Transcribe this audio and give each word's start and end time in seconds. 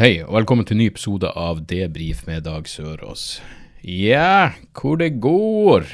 Hei, 0.00 0.22
og 0.24 0.32
velkommen 0.32 0.64
til 0.64 0.78
ny 0.80 0.86
episode 0.88 1.28
av 1.36 1.58
Debrif 1.68 2.22
med 2.24 2.46
Dag 2.46 2.64
Sørås. 2.64 3.44
Ja, 3.84 4.56
hvor 4.72 4.96
det 4.96 5.20
går? 5.20 5.84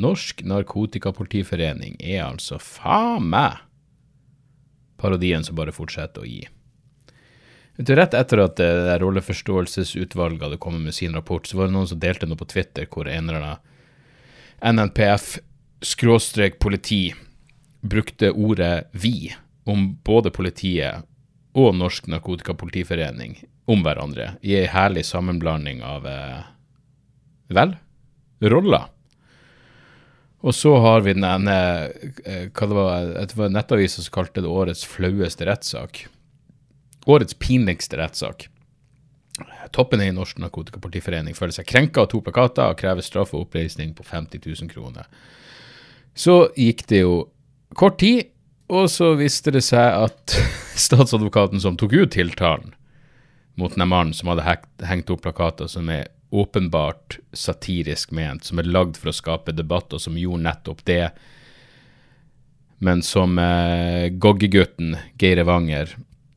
Norsk 0.00 0.40
Narkotikapolitiforening 0.48 2.00
er 2.00 2.22
altså 2.24 2.56
faen 2.56 3.28
meg 3.34 3.58
parodien 4.96 5.44
som 5.44 5.60
bare 5.60 5.76
fortsetter 5.76 6.24
å 6.24 6.30
gi. 6.30 6.48
Rett 7.84 8.16
etter 8.16 8.40
at 8.46 8.56
det 8.62 8.70
der 8.86 9.04
rolleforståelsesutvalget 9.04 10.40
hadde 10.46 10.62
kommet 10.64 10.88
med 10.88 10.96
sin 10.96 11.12
rapport, 11.12 11.44
så 11.44 11.60
var 11.60 11.68
det 11.68 11.76
noen 11.76 11.92
som 11.92 12.00
delte 12.00 12.24
noe 12.30 12.40
på 12.40 12.48
Twitter 12.48 12.88
hvor 12.88 13.12
en 13.12 13.28
eller 13.28 13.44
annen 13.44 14.88
NNPF-politi 15.84 17.04
brukte 17.84 18.32
ordet 18.32 18.88
'vi' 18.96 19.36
om 19.68 20.00
både 20.00 20.32
politiet 20.32 21.04
og 21.58 21.74
Norsk 21.74 22.06
Narkotikapolitiforening 22.10 23.38
om 23.70 23.82
hverandre 23.84 24.34
i 24.46 24.54
ei 24.60 24.68
herlig 24.70 25.04
sammenblanding 25.08 25.82
av 25.86 26.06
eh, 26.06 26.40
vel, 27.54 27.74
roller. 28.42 28.86
Og 30.40 30.54
så 30.56 30.72
har 30.80 31.02
vi 31.04 31.16
den 31.18 31.50
eh, 31.52 32.46
hva 32.54 32.70
det 32.70 32.78
var, 32.78 33.10
det 33.18 33.36
var 33.36 33.52
nettavisa 33.52 34.04
som 34.04 34.14
kalte 34.14 34.44
det 34.44 34.48
årets 34.50 34.86
flaueste 34.88 35.48
rettssak. 35.48 36.06
Årets 37.10 37.36
pinligste 37.40 37.98
rettssak. 38.00 38.48
Toppen 39.74 40.02
i 40.02 40.10
Norsk 40.14 40.40
Narkotikapolitiforening 40.42 41.36
føler 41.36 41.54
seg 41.54 41.68
krenka 41.68 42.04
av 42.04 42.10
to 42.12 42.22
plakater 42.24 42.72
og 42.72 42.78
krever 42.80 43.04
straff 43.04 43.34
og 43.34 43.46
oppreisning 43.46 43.92
på 43.96 44.06
50 44.06 44.42
000 44.46 44.72
kroner. 44.72 45.06
Så 46.16 46.50
gikk 46.58 46.86
det 46.90 47.04
jo 47.04 47.14
kort 47.78 48.00
tid, 48.02 48.32
og 48.70 48.86
så 48.90 49.12
viste 49.18 49.52
det 49.54 49.64
seg 49.66 50.06
at 50.06 50.36
statsadvokaten 50.86 51.62
som 51.62 51.78
tok 51.80 51.96
ut 51.98 52.14
tiltalen 52.14 52.74
mot 53.58 53.74
den 53.74 53.90
mannen 53.90 54.14
som 54.16 54.30
hadde 54.30 54.46
hengt 54.88 55.10
opp 55.12 55.24
plakater 55.26 55.68
som 55.68 55.90
er 55.92 56.08
åpenbart 56.30 57.18
satirisk 57.34 58.12
ment, 58.14 58.46
som 58.46 58.60
er 58.62 58.68
lagd 58.70 58.96
for 59.00 59.10
å 59.10 59.16
skape 59.16 59.52
debatt, 59.52 59.90
og 59.92 59.98
som 59.98 60.18
gjorde 60.18 60.44
nettopp 60.46 60.84
det, 60.86 61.08
men 62.78 63.02
som 63.02 63.34
eh, 63.42 64.06
Goggegutten 64.14 64.94
Geir 65.20 65.42
Evanger 65.42 65.96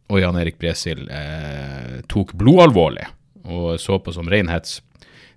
og 0.09 0.19
Jan 0.19 0.39
Erik 0.41 0.57
Bresil 0.59 1.05
eh, 1.13 2.01
tok 2.11 2.33
blodalvorlig 2.35 3.05
og 3.43 3.77
så 3.79 3.99
på 3.99 4.11
som 4.15 4.27
renhets. 4.31 4.81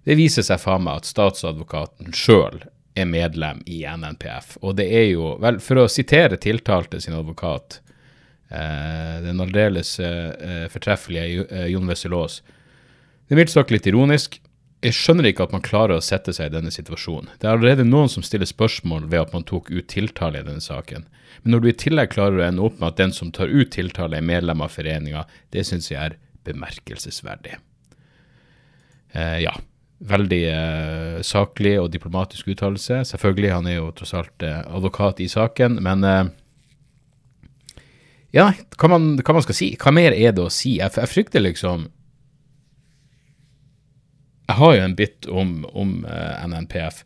Det 0.06 0.16
viser 0.18 0.46
seg 0.46 0.62
faen 0.62 0.86
meg 0.86 1.02
at 1.02 1.10
statsadvokaten 1.10 2.16
sjøl 2.16 2.62
er 2.96 3.08
medlem 3.08 3.62
i 3.68 3.82
NNPF. 3.86 4.56
Og 4.64 4.76
det 4.78 4.86
er 4.88 5.10
jo, 5.10 5.34
vel, 5.42 5.60
for 5.62 5.82
å 5.82 5.90
sitere 5.92 6.38
tiltalte 6.40 7.00
sin 7.02 7.16
advokat, 7.16 7.80
eh, 8.48 9.20
den 9.24 9.42
aldeles 9.44 9.98
eh, 10.00 10.66
fortreffelige 10.72 11.46
eh, 11.46 11.68
Jon 11.74 11.88
Wessel-Aas, 11.90 12.40
det 13.26 13.34
er 13.34 13.42
mildt 13.42 13.52
sagt 13.52 13.72
litt 13.74 13.86
ironisk. 13.90 14.38
Jeg 14.84 14.94
skjønner 14.94 15.26
ikke 15.26 15.46
at 15.46 15.54
man 15.54 15.64
klarer 15.64 15.96
å 15.96 16.04
sette 16.04 16.34
seg 16.36 16.50
i 16.50 16.54
denne 16.54 16.70
situasjonen. 16.70 17.32
Det 17.40 17.48
er 17.48 17.56
allerede 17.56 17.86
noen 17.86 18.10
som 18.12 18.22
stiller 18.22 18.46
spørsmål 18.46 19.08
ved 19.10 19.24
at 19.24 19.32
man 19.34 19.46
tok 19.48 19.70
ut 19.72 19.88
tiltale 19.90 20.42
i 20.42 20.46
denne 20.46 20.62
saken. 20.62 21.08
Men 21.42 21.54
når 21.54 21.62
du 21.64 21.70
i 21.70 21.78
tillegg 21.80 22.12
klarer 22.14 22.38
å 22.38 22.44
ende 22.46 22.62
opp 22.62 22.78
med 22.78 22.92
at 22.92 23.00
den 23.00 23.14
som 23.16 23.32
tar 23.34 23.50
ut 23.50 23.72
tiltale, 23.74 24.20
er 24.20 24.28
medlem 24.28 24.62
av 24.62 24.76
foreninga, 24.76 25.24
det 25.50 25.64
syns 25.66 25.90
jeg 25.90 25.98
er 26.02 26.18
bemerkelsesverdig. 26.46 27.56
Eh, 29.16 29.38
ja. 29.42 29.56
Veldig 29.96 30.42
eh, 30.50 31.20
saklig 31.24 31.78
og 31.80 31.88
diplomatisk 31.94 32.50
uttalelse. 32.52 33.00
Selvfølgelig, 33.08 33.52
han 33.54 33.68
er 33.70 33.78
jo 33.78 33.92
tross 33.96 34.12
alt 34.18 34.44
eh, 34.44 34.58
advokat 34.68 35.22
i 35.24 35.28
saken, 35.32 35.80
men 35.84 36.04
eh, 36.04 36.26
Ja, 38.36 38.50
hva 38.76 38.90
man, 38.92 39.14
hva 39.24 39.38
man 39.38 39.44
skal 39.46 39.56
si? 39.56 39.70
Hva 39.80 39.94
mer 39.96 40.12
er 40.12 40.34
det 40.36 40.44
å 40.44 40.52
si? 40.52 40.76
Jeg, 40.82 40.92
jeg 40.98 41.08
frykter 41.08 41.40
liksom 41.40 41.86
Jeg 44.50 44.58
har 44.58 44.74
jo 44.76 44.84
en 44.84 44.98
bit 44.98 45.30
om, 45.32 45.62
om 45.72 45.98
eh, 46.04 46.44
NNPF 46.44 47.00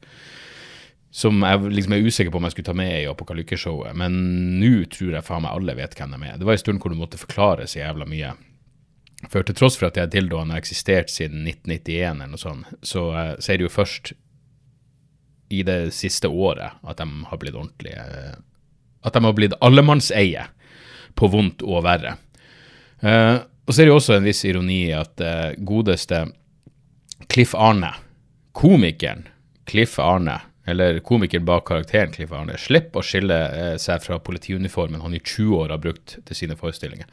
som 1.10 1.42
jeg 1.42 1.72
liksom 1.74 1.94
er 1.94 2.04
usikker 2.06 2.30
på 2.30 2.38
om 2.38 2.44
jeg 2.46 2.54
skulle 2.54 2.70
ta 2.70 2.76
med 2.78 2.92
i 3.00 3.08
Apokalykkeshowet, 3.10 3.96
men 3.98 4.14
nå 4.60 4.84
tror 4.94 5.16
jeg 5.16 5.26
faen 5.26 5.42
meg 5.42 5.56
alle 5.56 5.74
vet 5.74 5.96
hvem 5.98 6.12
de 6.14 6.20
er. 6.22 6.36
Det 6.38 6.46
var 6.46 6.54
en 6.54 6.62
stund 6.62 6.82
hvor 6.82 6.94
du 6.94 6.98
måtte 7.00 7.18
forklare 7.18 7.66
så 7.66 7.80
jævla 7.80 8.06
mye. 8.06 8.30
For 9.28 9.44
til 9.44 9.56
tross 9.58 9.76
for 9.76 9.90
at 9.90 9.98
de 9.98 10.06
dildoene 10.08 10.54
har 10.54 10.62
eksistert 10.62 11.12
siden 11.12 11.44
1991 11.44 12.22
eller 12.22 12.30
noe 12.32 12.40
sånt, 12.40 12.70
så, 12.82 13.10
eh, 13.12 13.34
så 13.36 13.52
er 13.52 13.60
det 13.60 13.66
jo 13.66 13.74
først 13.74 14.14
i 15.50 15.64
det 15.66 15.92
siste 15.94 16.30
året 16.30 16.78
at 16.86 17.02
de 17.02 17.26
har 17.26 17.40
blitt 17.42 17.58
ordentlig 17.58 17.92
eh, 17.98 18.38
At 19.02 19.16
de 19.16 19.24
har 19.24 19.36
blitt 19.36 19.56
allemannseie 19.64 20.46
på 21.16 21.28
vondt 21.32 21.64
og 21.64 21.82
verre. 21.86 22.18
Uh, 23.00 23.40
og 23.64 23.72
så 23.72 23.80
er 23.80 23.88
det 23.88 23.92
jo 23.94 23.96
også 23.96 24.18
en 24.18 24.26
viss 24.28 24.42
ironi 24.44 24.76
i 24.90 24.92
at 24.92 25.22
uh, 25.24 25.56
godeste 25.56 26.18
Cliff 27.32 27.54
Arne, 27.56 27.94
komikeren 28.52 29.24
Cliff 29.64 29.96
Arne, 30.04 30.36
eller 30.68 31.00
komikeren 31.00 31.48
bak 31.48 31.64
karakteren 31.70 32.12
Cliff 32.12 32.32
Arne, 32.36 32.58
slipper 32.60 33.00
å 33.00 33.06
skille 33.06 33.38
uh, 33.54 33.74
seg 33.80 34.04
fra 34.04 34.20
politiuniformen 34.20 35.00
han 35.00 35.16
i 35.16 35.22
20 35.22 35.56
år 35.62 35.72
har 35.72 35.80
brukt 35.80 36.18
til 36.28 36.40
sine 36.42 36.58
forestillinger. 36.60 37.08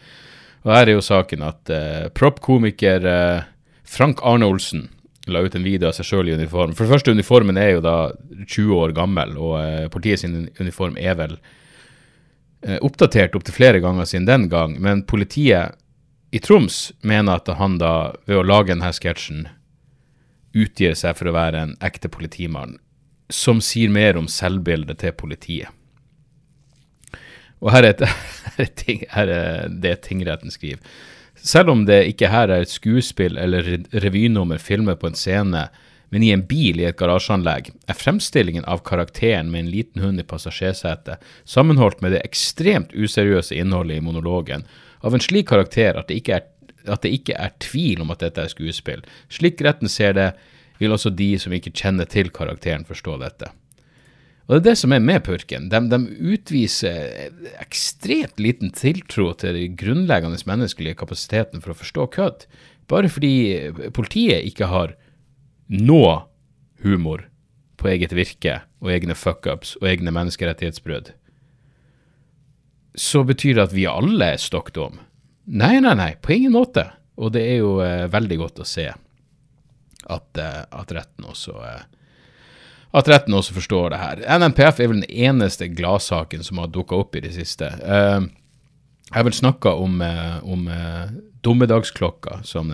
Og 0.66 0.74
her 0.74 0.88
er 0.88 0.96
jo 0.98 1.06
saken 1.06 1.46
at 1.48 1.72
uh, 1.72 2.08
proppkomiker 2.18 3.06
uh, 3.08 3.48
Frank 3.88 4.24
Arne 4.26 4.48
Olsen 4.48 4.88
la 5.28 5.42
ut 5.44 5.56
en 5.56 5.66
video 5.66 5.90
av 5.90 5.96
seg 5.96 6.08
sjøl 6.08 6.30
i 6.32 6.36
uniform. 6.38 6.74
For 6.76 6.86
det 6.86 6.94
første, 6.94 7.14
uniformen 7.16 7.60
er 7.60 7.74
jo 7.76 7.84
da 7.84 7.98
20 8.46 8.72
år 8.78 8.96
gammel, 8.96 9.36
og 9.38 9.58
uh, 9.60 9.88
partiet 9.94 10.24
sin 10.24 10.48
uniform 10.60 10.98
er 11.00 11.18
vel 11.20 11.38
uh, 11.38 12.80
oppdatert 12.80 13.36
opptil 13.38 13.56
flere 13.56 13.84
ganger 13.84 14.08
siden 14.08 14.30
den 14.30 14.48
gang. 14.52 14.78
Men 14.84 15.06
politiet 15.08 15.78
i 16.32 16.42
Troms 16.44 16.92
mener 17.02 17.40
at 17.40 17.52
han 17.60 17.78
da, 17.82 18.14
ved 18.28 18.42
å 18.42 18.48
lage 18.48 18.74
denne 18.74 18.92
sketsjen, 18.96 19.48
utgir 20.58 20.96
seg 20.98 21.16
for 21.20 21.30
å 21.30 21.36
være 21.36 21.64
en 21.64 21.74
ekte 21.86 22.10
politimann, 22.12 22.78
som 23.30 23.62
sier 23.64 23.92
mer 23.94 24.20
om 24.20 24.28
selvbildet 24.32 25.04
til 25.04 25.16
politiet. 25.16 25.77
Og 27.64 27.72
her 27.74 27.88
er, 27.88 27.96
et, 27.96 28.06
her 28.58 28.64
er, 28.66 28.74
ting, 28.78 29.04
her 29.14 29.34
er 29.34 29.76
det 29.84 30.00
tingretten 30.06 30.54
skriver. 30.54 30.82
Selv 31.38 31.72
om 31.72 31.86
det 31.86 32.04
ikke 32.12 32.32
her 32.34 32.50
er 32.50 32.66
et 32.66 32.74
skuespill 32.74 33.38
eller 33.38 33.78
revynummer 33.94 34.58
filmet 34.62 35.00
på 35.00 35.12
en 35.12 35.18
scene, 35.18 35.68
men 36.10 36.24
i 36.24 36.32
en 36.32 36.44
bil 36.48 36.80
i 36.80 36.88
et 36.88 36.98
garasjeanlegg, 36.98 37.70
er 37.88 37.98
fremstillingen 37.98 38.66
av 38.70 38.82
karakteren 38.88 39.52
med 39.52 39.66
en 39.66 39.72
liten 39.74 40.04
hund 40.04 40.22
i 40.22 40.26
passasjersetet 40.28 41.24
sammenholdt 41.46 42.02
med 42.02 42.16
det 42.16 42.24
ekstremt 42.26 42.96
useriøse 42.96 43.58
innholdet 43.60 44.00
i 44.00 44.06
monologen 44.06 44.64
av 45.06 45.14
en 45.14 45.24
slik 45.24 45.50
karakter 45.52 46.00
at 46.00 46.08
det 46.10 46.22
ikke 46.22 46.40
er, 46.40 46.48
det 47.04 47.12
ikke 47.12 47.36
er 47.36 47.56
tvil 47.64 48.02
om 48.06 48.14
at 48.16 48.24
dette 48.24 48.44
er 48.44 48.52
skuespill. 48.52 49.04
Slik 49.30 49.62
retten 49.62 49.92
ser 49.92 50.16
det, 50.18 50.32
vil 50.80 50.94
også 50.94 51.12
de 51.12 51.34
som 51.42 51.54
ikke 51.58 51.74
kjenner 51.76 52.08
til 52.10 52.30
karakteren 52.34 52.86
forstå 52.88 53.18
dette. 53.22 53.52
Og 54.48 54.56
det 54.56 54.60
er 54.62 54.66
det 54.70 54.78
som 54.80 54.94
er 54.96 55.04
med 55.04 55.26
purken. 55.26 55.68
De, 55.72 55.80
de 55.92 55.98
utviser 56.32 57.34
ekstremt 57.60 58.40
liten 58.40 58.72
tiltro 58.72 59.34
til 59.36 59.58
den 59.58 59.76
grunnleggende 59.80 60.40
menneskelige 60.48 60.96
kapasiteten 61.02 61.64
for 61.64 61.74
å 61.74 61.80
forstå 61.82 62.08
kødd. 62.16 62.46
Bare 62.88 63.12
fordi 63.12 63.34
politiet 63.96 64.48
ikke 64.48 64.70
har 64.72 64.96
noe 65.68 66.22
humor 66.84 67.26
på 67.78 67.92
eget 67.92 68.16
virke 68.16 68.62
og 68.80 68.94
egne 68.94 69.18
fuckups 69.18 69.76
og 69.82 69.90
egne 69.92 70.14
menneskerettighetsbrudd, 70.16 71.12
så 72.98 73.22
betyr 73.28 73.58
det 73.58 73.68
at 73.68 73.76
vi 73.76 73.86
alle 73.90 74.32
er 74.34 74.42
stokk 74.42 74.72
dum. 74.74 75.02
Nei, 75.46 75.78
nei, 75.84 75.94
nei, 75.96 76.14
på 76.22 76.34
ingen 76.38 76.56
måte. 76.56 76.88
Og 77.18 77.34
det 77.34 77.44
er 77.50 77.60
jo 77.62 77.78
eh, 77.82 78.08
veldig 78.14 78.38
godt 78.42 78.62
å 78.62 78.68
se 78.68 78.88
at, 78.88 80.40
eh, 80.42 80.64
at 80.66 80.94
retten 80.94 81.28
også 81.30 81.56
eh, 81.66 81.86
at 82.92 83.10
retten 83.10 83.36
også 83.36 83.54
forstår 83.58 83.90
det 83.90 84.00
her. 84.02 84.22
NNPF 84.40 84.80
er 84.80 84.92
vel 84.92 85.02
den 85.02 85.10
eneste 85.10 85.68
gladsaken 85.68 86.44
som 86.44 86.62
har 86.62 86.72
dukka 86.72 86.96
opp 86.96 87.18
i 87.18 87.24
det 87.26 87.34
siste. 87.36 87.70
Uh, 87.84 88.28
jeg 89.08 89.20
har 89.20 89.28
vel 89.28 89.36
snakka 89.36 89.72
om, 89.80 90.02
eh, 90.04 90.44
om 90.44 90.66
eh, 90.68 91.12
dommedagsklokka 91.42 92.42
som, 92.44 92.74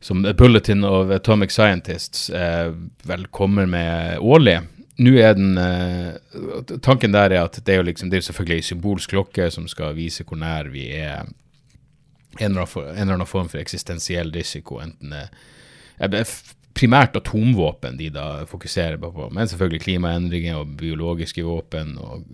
som 0.00 0.26
Bulletin 0.36 0.84
of 0.84 1.10
Atomic 1.10 1.50
Scientists 1.50 2.30
vel 3.08 3.24
kommer 3.32 3.64
med 3.66 4.18
årlig. 4.20 4.58
Nå 5.00 5.14
er 5.16 5.32
den 5.32 5.56
Tanken 6.84 7.16
der 7.16 7.32
er 7.32 7.46
at 7.46 7.56
det 7.64 7.72
er 7.72 7.80
jo 7.80 7.88
liksom, 7.88 8.10
det 8.12 8.20
er 8.20 8.26
selvfølgelig 8.28 8.58
en 8.58 8.68
symbolsk 8.68 9.14
klokke 9.16 9.48
som 9.50 9.64
skal 9.64 9.96
vise 9.96 10.28
hvor 10.28 10.36
nær 10.36 10.68
vi 10.68 10.90
er 10.92 11.24
en 12.36 12.52
eller 12.52 13.14
annen 13.14 13.26
form 13.26 13.48
for 13.48 13.64
eksistensiell 13.64 14.28
risiko, 14.36 14.82
enten 14.84 15.16
jeg, 15.16 16.26
primært 16.80 17.16
atomvåpen 17.18 17.98
de 17.98 18.08
da 18.14 18.44
fokuserer 18.48 18.96
på, 19.00 19.28
men 19.28 19.48
selvfølgelig 19.48 19.82
klimaendringer 19.84 20.62
og 20.62 20.76
biologiske 20.80 21.44
våpen 21.44 21.98
og 22.00 22.24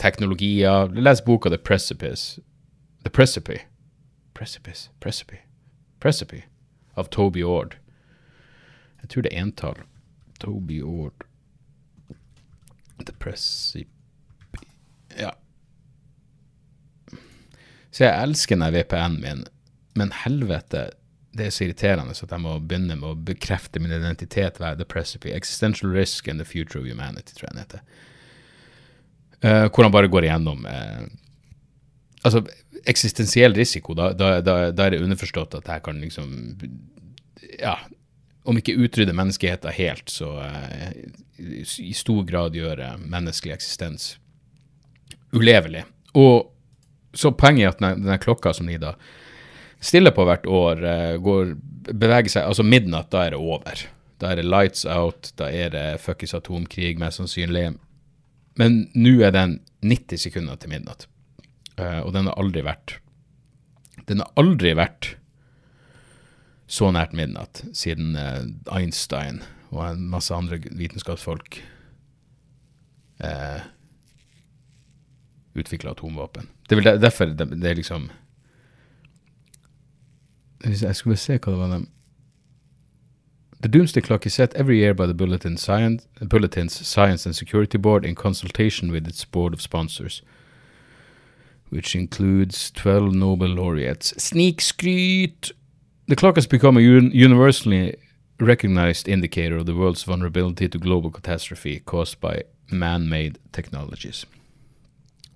teknologier. 0.00 0.88
Les 0.96 1.20
boka 1.20 1.52
The 1.52 1.60
Precipice. 1.60 2.40
The 3.04 3.12
Precipice. 3.12 3.66
Precipice. 4.34 4.88
Precipice. 5.00 5.44
Precipice 6.00 6.48
av 6.96 7.04
Toby 7.04 7.42
Ord. 7.42 7.76
Jeg 9.02 9.10
tror 9.10 9.22
det 9.22 9.32
er 9.32 9.42
entall. 9.42 9.84
Toby 10.40 10.82
Ord. 10.82 11.26
The 13.04 13.12
Precipice 13.18 13.90
Ja. 15.18 15.30
Så 17.92 18.04
jeg 18.06 18.22
elsker 18.22 18.56
den 18.56 18.72
VPN-en 18.72 19.20
min, 19.20 19.44
men 19.94 20.12
helvete, 20.22 20.86
det 21.32 21.46
er 21.46 21.54
så 21.54 21.64
irriterende 21.64 22.12
at 22.12 22.32
jeg 22.34 22.42
må 22.42 22.58
begynne 22.60 22.96
med 22.98 23.08
å 23.08 23.16
bekrefte 23.28 23.80
min 23.80 23.94
identitet 23.94 24.60
ved 24.60 24.80
The 24.80 24.86
Precipice. 24.88 25.34
Existential 25.36 25.92
Risk 25.92 26.28
and 26.28 26.42
the 26.42 26.48
Future 26.48 26.82
of 26.82 26.88
Humanity, 26.88 27.32
tror 27.32 27.48
jeg 27.48 27.54
den 27.54 27.62
heter. 27.64 27.84
Uh, 29.42 29.66
hvor 29.72 29.86
han 29.86 29.94
bare 29.94 30.10
går 30.12 30.28
igjennom 30.28 30.66
uh, 30.68 31.02
Altså, 32.22 32.44
eksistensiell 32.86 33.56
risiko, 33.58 33.96
da, 33.98 34.12
da, 34.14 34.36
da, 34.44 34.54
da 34.70 34.84
er 34.86 34.94
det 34.94 35.00
underforstått 35.02 35.56
at 35.58 35.66
jeg 35.66 35.82
kan 35.82 35.98
liksom 35.98 36.28
Ja, 37.58 37.74
om 38.46 38.58
ikke 38.58 38.76
utrydde 38.78 39.14
menneskeheten 39.14 39.74
helt, 39.74 40.12
så 40.12 40.36
uh, 40.44 40.92
i, 41.40 41.64
i 41.64 41.94
stor 41.96 42.22
grad 42.28 42.54
gjøre 42.58 42.92
menneskelig 43.02 43.56
eksistens 43.56 44.12
ulevelig. 45.32 45.82
Og 46.14 46.52
så 47.16 47.32
poenget 47.34 47.64
er 47.64 47.72
at 47.72 47.80
denne, 47.80 48.04
denne 48.04 48.20
klokka 48.22 48.52
som 48.54 48.68
de 48.68 48.78
da 48.80 48.94
stiller 49.82 50.14
på 50.14 50.26
hvert 50.28 50.46
år, 50.46 50.84
eh, 50.86 51.16
går, 51.22 51.56
beveger 51.90 52.30
seg 52.36 52.48
Altså 52.48 52.66
midnatt, 52.66 53.10
da 53.10 53.26
er 53.26 53.34
det 53.34 53.40
over. 53.42 53.86
Da 54.22 54.30
er 54.30 54.38
det 54.38 54.46
lights 54.46 54.84
out, 54.86 55.32
da 55.36 55.48
er 55.50 55.72
det 55.74 55.86
fuckings 56.02 56.34
atomkrig, 56.38 56.94
mest 57.00 57.18
sannsynlig. 57.18 57.72
Men 58.60 58.84
nå 58.94 59.16
er 59.26 59.34
den 59.34 59.56
90 59.82 60.28
sekunder 60.28 60.60
til 60.60 60.70
midnatt. 60.70 61.08
Eh, 61.80 62.00
og 62.04 62.12
den 62.14 62.28
har 62.28 62.38
aldri 62.40 62.62
vært 62.66 62.98
Den 64.08 64.20
har 64.20 64.32
aldri 64.40 64.74
vært 64.76 65.14
så 66.72 66.88
nært 66.92 67.12
midnatt 67.16 67.62
siden 67.76 68.16
eh, 68.16 68.46
Einstein 68.72 69.42
og 69.72 69.82
en 69.86 70.06
masse 70.12 70.32
andre 70.34 70.58
vitenskapsfolk 70.64 71.58
eh, 73.24 73.60
utvikla 75.56 75.92
atomvåpen. 75.92 76.48
Det 76.68 76.76
er 76.76 76.80
vel 76.80 77.00
derfor 77.00 77.32
det, 77.32 77.48
det 77.60 77.70
er 77.70 77.78
liksom 77.78 78.08
Skulle 80.92 81.16
se 81.16 81.38
hva 81.38 81.52
det 81.52 81.58
var 81.58 81.82
The 83.62 83.68
Doomsday 83.68 84.00
Clock 84.00 84.26
is 84.26 84.34
set 84.34 84.54
every 84.54 84.78
year 84.78 84.92
by 84.92 85.06
the 85.06 85.14
Bulletin 85.14 85.56
Science, 85.56 86.06
Bulletin's 86.20 86.84
Science 86.86 87.26
and 87.26 87.36
Security 87.36 87.78
Board 87.78 88.04
in 88.04 88.16
consultation 88.16 88.90
with 88.90 89.06
its 89.06 89.24
board 89.24 89.54
of 89.54 89.60
sponsors, 89.60 90.22
which 91.70 91.94
includes 91.94 92.72
12 92.72 93.14
Nobel 93.14 93.48
laureates. 93.48 94.14
Sneak, 94.18 94.60
Snikskryt! 94.60 95.52
The 96.08 96.16
clock 96.16 96.36
has 96.36 96.48
become 96.48 96.76
a 96.76 96.80
un 96.80 97.12
universally 97.14 97.94
recognized 98.40 99.08
indicator 99.08 99.56
of 99.56 99.66
the 99.66 99.74
world's 99.74 100.02
vulnerability 100.02 100.68
to 100.68 100.78
global 100.78 101.10
catastrophe 101.10 101.78
caused 101.78 102.20
by 102.20 102.42
man-made 102.70 103.38
technologies. 103.52 104.26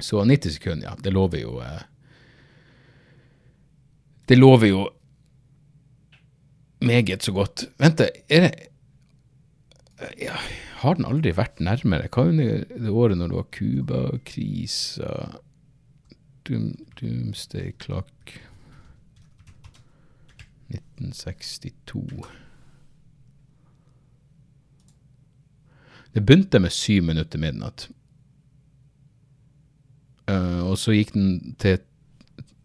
Så 0.00 0.24
90 0.24 0.50
sekunder, 0.50 0.88
ja. 0.88 0.94
Det 1.04 1.12
lover 1.12 1.38
jo 1.38 1.60
eh, 1.60 1.82
Det 4.28 4.38
meget 6.86 7.26
så 7.26 7.34
godt. 7.34 7.66
Vent, 7.82 8.00
er 8.00 8.46
det 8.46 8.52
ja, 10.20 10.36
Har 10.82 10.98
den 10.98 11.08
aldri 11.08 11.32
vært 11.36 11.60
nærmere? 11.64 12.10
Hva 12.12 12.28
under 12.30 12.64
det 12.68 12.92
året 12.92 13.18
når 13.18 13.30
det 13.32 13.38
var 13.38 13.52
Cuba-krisa 13.56 15.12
Doom, 16.46 16.74
Doomsday 17.00 17.72
Clock 17.82 18.36
1962 20.68 22.26
Det 26.14 26.22
begynte 26.24 26.60
med 26.60 26.72
syv 26.72 27.02
minutter 27.04 27.40
midnatt. 27.40 27.90
Uh, 30.30 30.62
og 30.64 30.78
så 30.80 30.94
gikk 30.96 31.12
den 31.14 31.56
til 31.60 31.76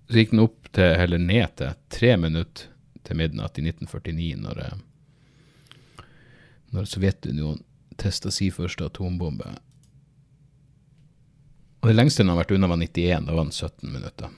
Så 0.08 0.18
gikk 0.18 0.32
den 0.32 0.44
opp 0.44 0.70
til, 0.72 0.96
eller 1.04 1.20
ned 1.20 1.52
til, 1.60 1.76
tre 1.92 2.16
minutter 2.18 2.71
til 3.04 3.18
midnatt 3.18 3.58
i 3.58 3.66
1949, 3.66 4.36
når, 4.42 4.62
eh, 4.66 6.06
når 6.72 6.88
Sovjetunionen 6.90 7.64
testa 7.98 8.32
sin 8.32 8.52
første 8.52 8.86
atombombe. 8.86 9.56
Og 11.82 11.90
det 11.90 11.96
lengste 11.96 12.24
den 12.24 12.30
har 12.30 12.40
vært 12.40 12.54
unna, 12.56 12.70
var 12.70 12.78
91. 12.78 13.26
Da 13.28 13.36
var 13.36 13.44
den 13.44 13.52
17 13.52 13.92
minutter. 13.92 14.30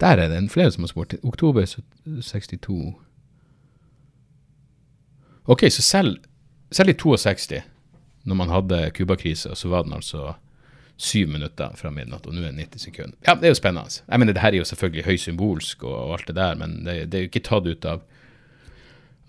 Der 0.00 0.16
er 0.16 0.28
det 0.28 0.38
en 0.38 0.48
flere 0.48 0.72
som 0.72 0.84
har 0.86 0.92
spurt. 0.92 1.14
Oktober 1.22 1.66
62. 1.66 2.94
Ok, 5.44 5.66
så 5.70 5.82
selv, 5.82 6.18
selv 6.72 6.90
i 6.90 6.92
62, 6.92 7.62
når 8.24 8.34
man 8.34 8.48
hadde 8.48 8.90
Cuba-krisa, 8.96 9.54
så 9.54 9.68
var 9.68 9.82
den 9.82 9.92
altså 9.92 10.34
syv 11.00 11.30
minutter 11.32 11.72
fra 11.78 11.90
midnatt, 11.94 12.26
og 12.28 12.36
nå 12.36 12.42
er 12.44 12.52
det 12.52 12.68
90 12.68 12.84
sekunder. 12.84 13.16
Ja, 13.24 13.34
det 13.38 13.48
er 13.48 13.54
jo 13.54 13.58
spennende. 13.58 14.02
Jeg 14.04 14.20
mener, 14.20 14.36
det 14.36 14.42
her 14.44 14.52
er 14.52 14.60
jo 14.60 14.68
selvfølgelig 14.68 15.06
høysymbolsk 15.06 15.84
og, 15.88 15.96
og 15.96 16.14
alt 16.18 16.28
det 16.28 16.36
der, 16.36 16.58
men 16.60 16.78
det, 16.84 16.96
det 17.08 17.18
er 17.18 17.24
jo 17.24 17.30
ikke 17.30 17.44
tatt 17.48 17.68
ut 17.70 17.88
av, 17.88 18.02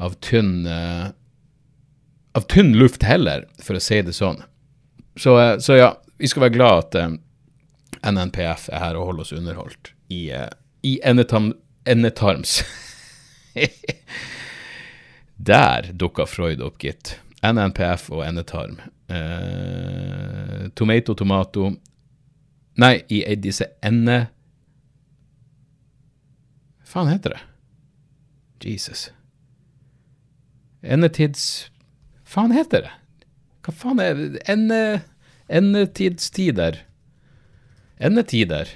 av 0.03 0.18
tynn 0.25 0.53
uh, 0.68 1.09
av 2.35 2.47
tynn 2.51 2.73
luft 2.79 3.03
heller, 3.07 3.47
for 3.63 3.79
å 3.79 3.83
si 3.83 4.01
det 4.03 4.15
sånn. 4.15 4.44
Så, 5.19 5.35
uh, 5.39 5.56
så 5.63 5.79
ja, 5.79 5.89
vi 6.19 6.29
skal 6.31 6.47
være 6.47 6.57
glad 6.57 6.83
at 6.83 7.00
uh, 7.00 7.15
NNPF 8.12 8.67
er 8.71 8.83
her 8.83 9.00
og 9.00 9.12
holder 9.12 9.25
oss 9.27 9.35
underholdt 9.35 9.94
i, 10.12 10.31
eh, 10.33 10.50
i 10.83 10.97
endetarm, 11.07 11.53
endetarms. 11.85 12.62
Der 15.51 15.91
dukka 15.94 16.25
Freud 16.29 16.62
opp, 16.65 16.79
gitt. 16.81 17.15
NNPF 17.45 18.09
og 18.13 18.25
endetarm. 18.25 18.79
Eh, 19.11 20.69
tomato, 20.73 21.13
tomato 21.13 21.71
Nei, 22.79 23.03
i 23.11 23.35
disse 23.35 23.67
ende... 23.83 24.29
Hva 26.81 26.93
faen 26.93 27.12
heter 27.12 27.36
det? 27.36 27.41
Jesus. 28.71 29.09
Endetids... 30.81 31.69
faen 32.24 32.55
heter 32.55 32.88
det? 32.88 32.93
Hva 33.65 33.75
faen 33.75 34.00
er 34.03 34.15
det? 34.17 34.45
Ende... 34.51 34.79
Endetidstider. 35.51 36.79
Endetider. 38.00 38.71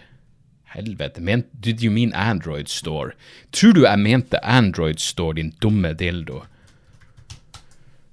Helvete. 0.75 1.23
Men, 1.23 1.45
did 1.55 1.81
you 1.81 1.91
mean 1.91 2.11
Android 2.13 2.67
Store? 2.67 3.15
Tror 3.55 3.73
du 3.77 3.85
jeg 3.85 4.03
mente 4.03 4.43
Android 4.43 4.99
Store, 4.99 5.37
din 5.39 5.53
dumme 5.63 5.93
dildo? 5.95 6.43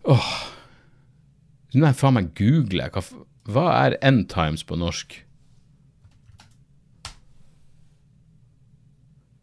Åh. 0.06 0.51
Nå 1.72 1.80
må 1.80 1.88
jeg 1.88 1.96
faen 2.00 2.16
meg 2.18 2.32
google. 2.36 2.88
Hva, 2.92 3.02
hva 3.52 3.66
er 3.86 3.96
End 4.04 4.26
Times 4.32 4.62
på 4.68 4.76
norsk? 4.76 5.14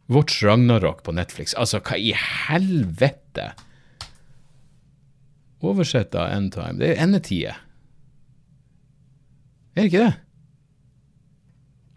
Watch 0.10 0.44
Ragnarok 0.44 1.04
på 1.06 1.12
Netflix. 1.14 1.54
Altså, 1.58 1.80
hva 1.86 1.98
i 2.02 2.14
helvete? 2.18 3.52
Oversett 5.62 6.16
av 6.18 6.32
End 6.34 6.54
Time. 6.56 6.78
Det 6.80 6.94
er 6.96 7.04
endetider. 7.04 7.58
Er 9.76 9.84
det 9.84 9.90
ikke 9.92 10.06
det? 10.06 10.14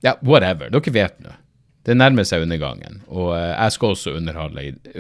Ja, 0.02 0.16
whatever. 0.26 0.68
Dere 0.74 0.92
vet 0.96 1.20
nå. 1.22 1.36
Det 1.86 1.96
nærmer 1.98 2.22
seg 2.26 2.44
undergangen, 2.44 3.00
og 3.10 3.32
eh, 3.34 3.56
jeg 3.58 3.72
skal 3.74 3.94
også 3.96 4.12
underholde, 4.14 4.62
i- 4.68 4.92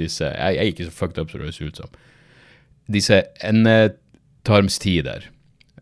disse 0.00 0.24
jeg, 0.24 0.54
jeg 0.56 0.62
er 0.62 0.70
ikke 0.72 0.86
så 0.86 0.94
fucked 0.96 1.18
up 1.20 1.28
som 1.28 1.40
det 1.42 1.50
høres 1.50 1.58
ut 1.60 1.76
som. 1.82 1.90
Disse 2.90 3.18
endetarmstider. 3.44 3.99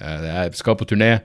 Eh, 0.01 0.27
jeg 0.29 0.59
skal 0.59 0.79
på 0.79 0.87
turné. 0.89 1.19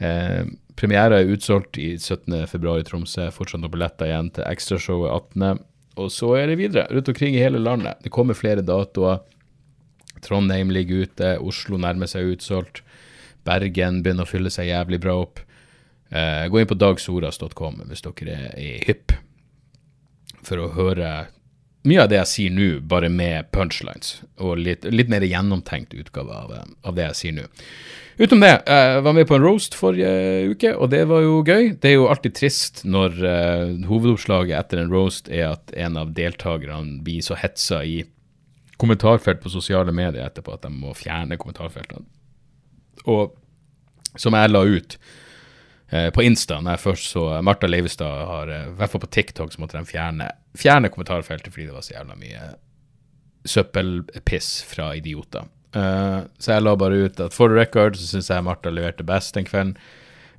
Eh, 0.00 0.44
premiere 0.78 1.20
er 1.20 1.32
utsolgt 1.34 1.78
i 1.78 1.92
17. 1.98 2.46
februar 2.50 2.80
i 2.80 2.86
Tromsø. 2.86 3.28
Fortsatt 3.34 3.62
noen 3.62 3.74
billetter 3.74 4.08
igjen 4.08 4.30
til 4.36 4.46
ekstrashowet 4.48 5.10
18. 5.34 5.64
Og 6.00 6.08
så 6.14 6.32
er 6.38 6.50
det 6.50 6.60
videre 6.60 6.86
rundt 6.90 7.10
omkring 7.12 7.36
i 7.36 7.42
hele 7.42 7.60
landet. 7.60 8.00
Det 8.04 8.12
kommer 8.14 8.38
flere 8.38 8.64
datoer. 8.64 9.20
Trondheim 10.24 10.70
ligger 10.72 11.06
ute, 11.06 11.36
Oslo 11.40 11.78
nærmer 11.80 12.08
seg 12.10 12.34
utsolgt. 12.34 12.82
Bergen 13.46 14.02
begynner 14.04 14.26
å 14.26 14.30
fylle 14.30 14.52
seg 14.52 14.68
jævlig 14.68 15.00
bra 15.00 15.16
opp. 15.22 15.40
Eh, 16.10 16.46
gå 16.50 16.60
inn 16.60 16.68
på 16.68 16.78
dagsoras.com 16.78 17.84
hvis 17.88 18.02
dere 18.04 18.34
er, 18.34 18.54
i 18.58 18.70
hypp 18.88 19.14
for 20.42 20.58
å 20.58 20.72
høre 20.74 21.28
mye 21.88 22.02
av 22.02 22.10
det 22.12 22.18
jeg 22.18 22.30
sier 22.30 22.52
nå, 22.52 22.68
bare 22.88 23.08
med 23.12 23.48
punchlines, 23.54 24.18
og 24.42 24.60
litt, 24.60 24.84
litt 24.84 25.08
mer 25.12 25.24
gjennomtenkt 25.24 25.96
utgave 25.96 26.36
av, 26.36 26.52
av, 26.84 26.92
det 26.96 27.06
jeg 27.08 27.18
sier 27.20 27.36
nå. 27.38 27.46
Utenom 28.20 28.44
det, 28.44 28.52
jeg 28.68 29.04
var 29.06 29.16
med 29.16 29.28
på 29.30 29.38
en 29.38 29.44
roast 29.46 29.76
forrige 29.78 30.10
uke, 30.52 30.74
og 30.76 30.90
det 30.92 31.06
var 31.08 31.24
jo 31.24 31.38
gøy. 31.40 31.70
Det 31.80 31.88
er 31.88 31.96
jo 31.96 32.10
alltid 32.12 32.36
trist 32.36 32.82
når 32.84 33.16
uh, 33.24 33.86
hovedoppslaget 33.88 34.58
etter 34.58 34.82
en 34.82 34.92
roast 34.92 35.30
er 35.32 35.54
at 35.54 35.72
en 35.72 35.96
av 35.96 36.12
deltakerne 36.18 37.00
blir 37.06 37.24
så 37.24 37.38
hetsa 37.40 37.80
i 37.80 38.02
kommentarfelt 38.80 39.40
på 39.40 39.52
sosiale 39.52 39.92
medier 39.96 40.26
etterpå 40.26 40.52
at 40.56 40.66
de 40.66 40.72
må 40.74 40.92
fjerne 40.96 41.40
kommentarfeltene. 41.40 42.04
Og 43.08 43.32
som 44.20 44.36
jeg 44.36 44.52
la 44.52 44.62
ut 44.66 44.96
eh, 44.96 45.16
på 45.90 46.22
Insta 46.22 46.60
når 46.62 46.76
jeg 46.76 46.82
først 46.84 47.14
så 47.14 47.22
Martha 47.42 47.66
Leivestad 47.66 48.26
har, 48.28 48.50
eh, 48.54 48.66
i 48.70 48.76
hvert 48.78 48.92
fall 48.92 49.02
på 49.02 49.10
TikTok, 49.10 49.52
så 49.52 49.62
måtte 49.62 49.78
de 49.78 49.88
fjerne, 49.88 50.28
fjerne 50.58 50.90
kommentarfeltet 50.92 51.50
fordi 51.52 51.66
det 51.66 51.74
var 51.74 51.86
så 51.86 51.96
jævla 51.96 52.18
mye 52.20 52.50
søppelpiss 53.48 54.50
fra 54.68 54.92
idioter. 54.98 55.48
Uh, 55.70 56.26
så 56.42 56.56
jeg 56.56 56.64
la 56.64 56.74
bare 56.74 57.04
ut 57.06 57.20
at 57.22 57.34
for 57.34 57.50
the 57.50 57.54
record 57.54 57.94
så 57.96 58.08
syns 58.08 58.30
jeg 58.32 58.42
Martha 58.42 58.72
leverte 58.74 59.06
best 59.06 59.36
den 59.36 59.46
kvelden, 59.46 59.76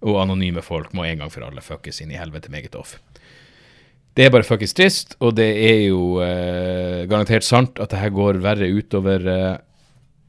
og 0.02 0.20
anonyme 0.24 0.64
folk 0.66 0.92
må 0.98 1.06
en 1.06 1.24
gang 1.24 1.32
for 1.32 1.46
alle 1.46 1.64
fuckes 1.64 2.02
inn 2.04 2.12
i 2.12 2.20
helvete 2.20 2.52
meget 2.52 2.76
off. 2.76 2.98
Det 4.18 4.26
er 4.26 4.34
bare 4.34 4.44
fuckings 4.44 4.76
trist, 4.76 5.16
og 5.24 5.38
det 5.38 5.50
er 5.70 5.86
jo 5.88 6.20
uh, 6.20 7.08
garantert 7.08 7.48
sant 7.48 7.80
at 7.80 7.94
det 7.94 8.02
her 8.02 8.12
går 8.14 8.42
verre 8.44 8.68
utover 8.76 9.28
uh, 9.28 9.56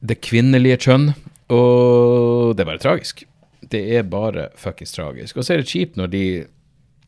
det 0.03 0.21
kvinnelige 0.23 0.79
kjønn, 0.87 1.11
og 1.51 2.55
det 2.55 2.63
er 2.63 2.71
bare 2.71 2.83
tragisk 2.83 3.25
det 3.73 3.83
er 3.97 4.05
bare 4.07 4.49
fuckings 4.59 4.95
tragisk. 4.95 5.37
Og 5.37 5.45
så 5.45 5.55
er 5.55 5.63
det 5.63 5.71
kjipt 5.71 5.99
når 5.99 6.11
de 6.13 6.25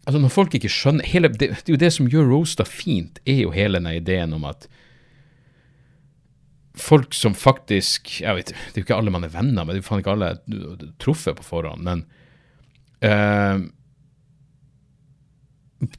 Altså, 0.06 0.20
når 0.22 0.30
folk 0.30 0.54
ikke 0.54 0.70
skjønner 0.70 1.08
hele, 1.10 1.32
det, 1.34 1.48
det, 1.50 1.64
er 1.66 1.74
jo 1.74 1.82
det 1.82 1.88
som 1.96 2.06
gjør 2.06 2.28
Roasta 2.30 2.62
fint, 2.70 3.18
er 3.26 3.40
jo 3.40 3.54
hele 3.56 3.80
den 3.80 3.88
ideen 3.90 4.36
om 4.38 4.44
at 4.46 4.68
folk 6.78 7.16
som 7.18 7.34
faktisk 7.34 8.20
jeg 8.22 8.38
vet, 8.38 8.52
Det 8.54 8.78
er 8.78 8.84
jo 8.84 8.86
ikke 8.86 9.00
alle 9.00 9.14
man 9.16 9.26
er 9.26 9.34
venner 9.34 9.66
med, 9.66 9.74
det 9.74 9.80
er 9.80 9.82
jo 9.82 9.88
faen 9.88 10.04
ikke 10.04 10.14
alle 10.14 10.30
truffet 11.02 11.40
på 11.40 11.48
forhånd, 11.48 11.82
men 11.88 12.06
uh, 13.02 13.66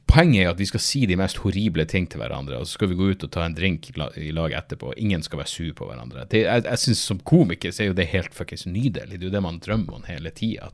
Poenget 0.09 0.41
er 0.43 0.51
at 0.51 0.59
vi 0.59 0.67
skal 0.69 0.81
si 0.83 1.03
de 1.09 1.17
mest 1.19 1.41
horrible 1.43 1.85
ting 1.89 2.07
til 2.09 2.21
hverandre, 2.21 2.59
og 2.59 2.67
så 2.67 2.77
skal 2.77 2.91
vi 2.91 2.97
gå 2.99 3.11
ut 3.13 3.25
og 3.27 3.31
ta 3.33 3.45
en 3.45 3.55
drink 3.57 3.89
i 3.91 4.31
lag 4.35 4.55
etterpå. 4.57 4.93
Ingen 4.97 5.25
skal 5.25 5.41
være 5.41 5.51
sur 5.51 5.73
på 5.77 5.89
hverandre. 5.89 6.25
Det, 6.31 6.43
jeg 6.45 6.65
jeg 6.65 6.83
syns 6.83 7.03
som 7.11 7.19
komiker 7.19 7.73
så 7.73 7.83
er 7.83 7.91
jo 7.91 7.97
det 7.97 8.09
helt 8.13 8.33
fuckings 8.35 8.65
nydelig. 8.65 9.17
Det 9.17 9.25
er 9.25 9.29
jo 9.29 9.35
det 9.35 9.43
man 9.45 9.61
drømmer 9.63 9.99
om 9.99 10.07
hele 10.09 10.33
tida. 10.35 10.71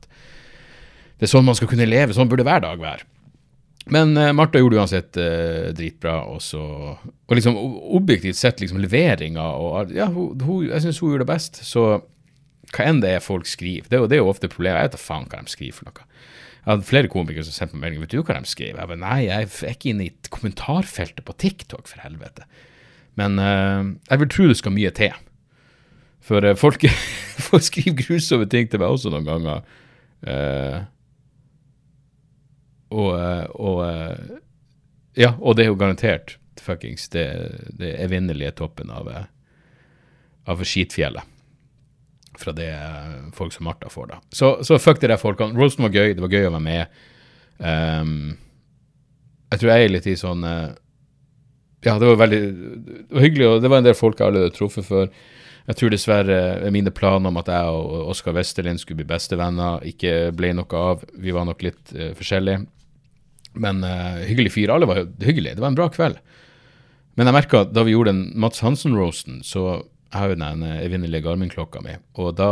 Det 1.17 1.27
er 1.27 1.33
sånn 1.33 1.45
man 1.45 1.57
skal 1.59 1.69
kunne 1.71 1.89
leve. 1.89 2.15
Sånn 2.15 2.31
burde 2.31 2.45
hver 2.47 2.63
dag 2.63 2.79
være. 2.81 3.09
Men 3.91 4.15
uh, 4.15 4.31
Martha 4.31 4.61
gjorde 4.61 4.79
uansett 4.79 5.17
uh, 5.19 5.73
dritbra, 5.75 6.21
og 6.31 6.39
så 6.41 6.61
Og 6.63 7.35
liksom 7.35 7.57
objektivt 7.97 8.39
sett, 8.39 8.61
liksom 8.63 8.79
leveringa 8.79 9.43
og 9.59 9.91
Ja, 9.91 10.07
hun, 10.07 10.39
hun, 10.39 10.69
jeg 10.69 10.85
syns 10.85 11.01
hun 11.03 11.11
gjorde 11.11 11.25
det 11.25 11.33
best. 11.33 11.59
Så 11.67 11.85
hva 12.73 12.87
enn 12.89 13.03
det 13.03 13.11
er 13.17 13.21
folk 13.21 13.45
skriver, 13.45 13.85
det, 13.89 13.99
det 14.09 14.17
er 14.17 14.23
jo 14.23 14.31
ofte 14.31 14.49
problemet. 14.49 14.79
Jeg 14.79 14.89
vet 14.89 14.95
da 14.95 15.01
faen 15.01 15.27
hva 15.29 15.43
de 15.43 15.51
skriver 15.51 15.77
for 15.77 15.89
noe. 15.89 16.07
Jeg 16.63 16.71
hadde 16.71 16.87
flere 16.87 17.09
komikere 17.11 17.43
som 17.43 17.55
sendte 17.57 17.75
meg 17.75 17.89
melding. 17.89 18.03
Vet 18.05 18.13
du 18.13 18.21
hva 18.23 18.37
de 18.39 18.47
skrev? 18.47 18.77
Jeg 18.77 18.87
bare, 18.87 18.99
nei, 19.01 19.25
jeg 19.25 19.49
er 19.49 19.73
ikke 19.73 19.89
inne 19.91 20.05
i 20.07 20.31
kommentarfeltet 20.31 21.25
på 21.27 21.35
TikTok, 21.43 21.89
for 21.91 21.99
helvete. 22.05 22.47
Men 23.19 23.35
uh, 23.35 23.83
jeg 24.07 24.21
vil 24.21 24.31
tro 24.31 24.47
det 24.47 24.55
skal 24.61 24.75
mye 24.75 24.93
til. 24.95 25.17
For 26.23 26.47
uh, 26.47 26.55
folk, 26.55 26.87
folk, 27.49 27.65
skriver 27.67 27.99
grusomme 27.99 28.47
ting 28.47 28.71
til 28.71 28.79
meg 28.79 28.95
også 28.95 29.11
noen 29.11 29.27
ganger. 29.27 29.67
Uh, 30.23 30.79
og, 32.93 33.11
og 33.59 33.79
Ja, 35.17 35.33
og 35.41 35.57
det 35.57 35.65
er 35.65 35.71
jo 35.71 35.77
garantert 35.77 36.37
fuckings 36.61 37.09
det, 37.11 37.25
det 37.75 37.91
evinnelige 38.01 38.53
toppen 38.61 38.91
av, 38.93 39.09
av 40.45 40.61
skitfjellet 40.63 41.32
fra 42.39 42.53
det 42.55 42.71
folk 43.37 43.53
som 43.53 43.67
Martha 43.67 43.89
får, 43.91 44.07
da. 44.13 44.19
Så, 44.33 44.55
så 44.65 44.79
fuck 44.81 45.01
de 45.01 45.11
der 45.11 45.21
folkene. 45.21 45.57
Rolston 45.57 45.85
var 45.87 45.93
gøy, 45.95 46.15
det 46.15 46.23
var 46.23 46.33
gøy 46.33 46.47
å 46.47 46.55
være 46.55 46.65
med. 46.65 47.03
Um, 47.59 48.15
jeg 49.53 49.61
tror 49.61 49.71
jeg 49.71 49.85
er 49.85 49.93
litt 49.93 50.09
i 50.09 50.15
sånn 50.17 50.41
uh, 50.41 50.73
Ja, 51.85 51.93
det 52.01 52.07
var 52.09 52.17
veldig 52.23 52.41
det 52.41 53.13
var 53.13 53.25
hyggelig, 53.27 53.47
og 53.47 53.61
det 53.61 53.69
var 53.69 53.83
en 53.83 53.87
del 53.87 53.97
folk 53.97 54.17
jeg 54.17 54.25
allerede 54.25 54.49
hadde 54.49 54.57
truffet 54.57 54.87
før. 54.87 55.11
Jeg 55.63 55.79
tror 55.79 55.93
dessverre 55.93 56.71
mine 56.75 56.91
planer 56.91 57.31
om 57.31 57.39
at 57.39 57.51
jeg 57.53 57.75
og 57.77 58.09
Oskar 58.11 58.35
Westerlind 58.35 58.81
skulle 58.81 58.99
bli 58.99 59.11
bestevenner, 59.13 59.83
ikke 59.87 60.33
ble 60.35 60.51
noe 60.57 60.79
av. 60.79 61.05
Vi 61.13 61.35
var 61.35 61.47
nok 61.47 61.63
litt 61.63 61.93
uh, 61.95 62.11
forskjellige. 62.17 62.65
Men 63.53 63.83
uh, 63.85 64.23
hyggelig 64.25 64.55
fyr. 64.55 64.73
Alle 64.73 64.89
var 64.89 65.05
hyggelige. 65.05 65.55
Det 65.55 65.63
var 65.63 65.71
en 65.71 65.79
bra 65.79 65.87
kveld. 65.93 66.19
Men 67.13 67.29
jeg 67.29 67.37
merka 67.37 67.63
da 67.69 67.83
vi 67.85 67.93
gjorde 67.93 68.11
den 68.11 68.23
Mats 68.41 68.63
Hansen-roasten, 68.65 69.43
så 69.45 69.83
jeg 70.13 70.21
har 70.21 70.29
jo 70.29 70.37
den 70.37 70.65
eh, 70.67 70.81
evinnelige 70.85 71.25
Garmin-klokka 71.25 71.81
mi, 71.81 71.97
og 72.21 72.35
da 72.37 72.49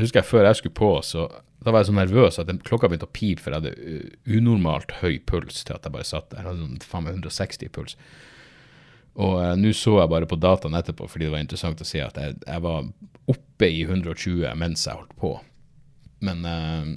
husker 0.00 0.20
jeg 0.20 0.28
før 0.28 0.48
jeg 0.48 0.58
skulle 0.58 0.78
på, 0.78 0.92
så 1.06 1.28
da 1.66 1.72
var 1.72 1.82
jeg 1.82 1.90
så 1.90 1.96
nervøs 1.96 2.38
at 2.38 2.48
den 2.50 2.58
klokka 2.62 2.90
begynte 2.90 3.08
å 3.08 3.14
pipe, 3.14 3.42
for 3.42 3.54
jeg 3.54 3.62
hadde 3.62 3.74
eh, 3.78 4.16
unormalt 4.38 4.98
høy 5.00 5.20
puls 5.26 5.64
til 5.64 5.76
at 5.76 5.86
jeg 5.86 5.94
bare 5.94 6.06
satt 6.06 6.28
der. 6.30 6.42
Jeg 6.42 6.50
hadde 6.50 6.62
sånn 6.62 6.82
faen 6.86 7.06
meg 7.06 7.16
160 7.18 7.72
puls. 7.74 7.96
Og 9.16 9.38
uh, 9.40 9.54
nå 9.56 9.72
så 9.72 9.94
jeg 9.96 10.12
bare 10.12 10.28
på 10.28 10.36
dataen 10.38 10.76
etterpå, 10.76 11.08
fordi 11.08 11.26
det 11.26 11.32
var 11.32 11.42
interessant 11.42 11.80
å 11.80 11.88
se 11.88 12.02
at 12.04 12.18
jeg, 12.20 12.36
jeg 12.42 12.62
var 12.66 12.90
oppe 13.32 13.70
i 13.72 13.80
120 13.86 14.44
mens 14.60 14.84
jeg 14.84 14.98
holdt 14.98 15.14
på. 15.22 15.32
Men, 16.26 16.44
uh, 16.44 16.90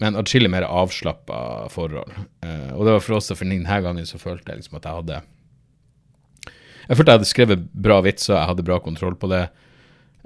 men 0.00 0.16
atskillig 0.16 0.50
mer 0.52 0.64
avslappa 0.64 1.68
forhold. 1.74 2.16
Uh, 2.40 2.72
og 2.78 2.86
det 2.88 2.96
var 2.96 3.04
for 3.04 3.18
oss, 3.18 3.28
for 3.34 3.44
denne 3.44 3.82
gangen 3.84 4.08
så 4.08 4.18
følte 4.22 4.54
jeg 4.54 4.62
liksom 4.62 4.80
at 4.80 4.88
jeg 4.88 5.02
hadde 5.02 5.20
jeg 6.90 6.98
følte 6.98 7.12
jeg 7.12 7.20
hadde 7.20 7.30
skrevet 7.30 7.66
bra 7.86 8.00
vitser, 8.02 8.34
jeg 8.34 8.50
hadde 8.50 8.66
bra 8.66 8.80
kontroll 8.82 9.14
på 9.18 9.30
det. 9.30 9.44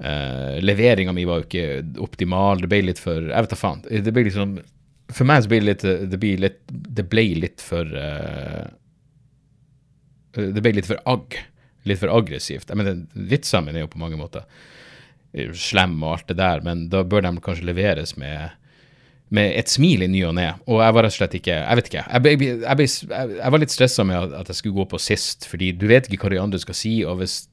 Uh, 0.01 0.57
Leveringa 0.65 1.13
mi 1.15 1.27
var 1.29 1.43
jo 1.43 1.45
ikke 1.45 2.01
optimal. 2.03 2.63
Det 2.63 2.69
ble 2.71 2.81
litt 2.89 2.99
for 2.99 3.29
Jeg 3.29 3.45
vet 3.45 3.53
da 3.53 3.59
faen. 3.59 3.83
Det 3.85 4.11
ble 4.11 4.25
liksom 4.27 4.57
For 5.13 5.29
meg 5.29 5.45
så 5.45 5.51
ble 5.53 5.61
det 5.61 5.69
litt 5.69 5.85
Det, 6.11 6.17
ble 6.19 6.31
litt, 6.43 6.57
det 6.67 7.05
ble 7.07 7.23
litt 7.45 7.63
for 7.63 7.93
uh, 7.95 8.65
Det 10.35 10.59
ble 10.65 10.73
litt 10.75 10.89
for 10.89 10.99
agg. 11.07 11.37
Litt 11.87 12.01
for 12.01 12.11
aggressivt. 12.11 12.67
Jeg 12.67 12.81
mener, 12.81 13.05
vitsene 13.13 13.69
mine 13.69 13.79
er 13.79 13.85
jo 13.85 13.93
på 13.93 14.01
mange 14.01 14.19
måter 14.19 14.43
slem 15.35 15.97
og 15.99 16.13
alt 16.13 16.29
det 16.29 16.37
der, 16.39 16.61
men 16.63 16.85
da 16.87 17.01
bør 17.03 17.25
de 17.25 17.33
kanskje 17.43 17.67
leveres 17.67 18.13
med 18.15 18.53
med 19.33 19.55
et 19.57 19.71
smil 19.71 20.05
i 20.05 20.09
ny 20.11 20.21
og 20.27 20.35
ne. 20.37 20.51
Og 20.69 20.83
jeg 20.83 20.95
var 20.95 21.05
rett 21.05 21.15
og 21.15 21.17
slett 21.17 21.37
ikke 21.39 21.55
Jeg 21.55 21.79
vet 21.79 21.87
ikke. 21.89 22.03
Jeg, 22.05 22.39
jeg, 22.45 22.59
jeg, 22.61 23.37
jeg 23.39 23.53
var 23.55 23.61
litt 23.61 23.73
stressa 23.73 24.05
med 24.05 24.35
at 24.37 24.51
jeg 24.51 24.59
skulle 24.59 24.77
gå 24.77 24.85
på 24.91 25.01
sist, 25.01 25.47
fordi 25.49 25.71
du 25.73 25.87
vet 25.89 26.09
ikke 26.09 26.27
hva 26.27 26.35
de 26.35 26.43
andre 26.43 26.61
skal 26.61 26.77
si. 26.77 26.99
og 27.07 27.17
hvis 27.21 27.43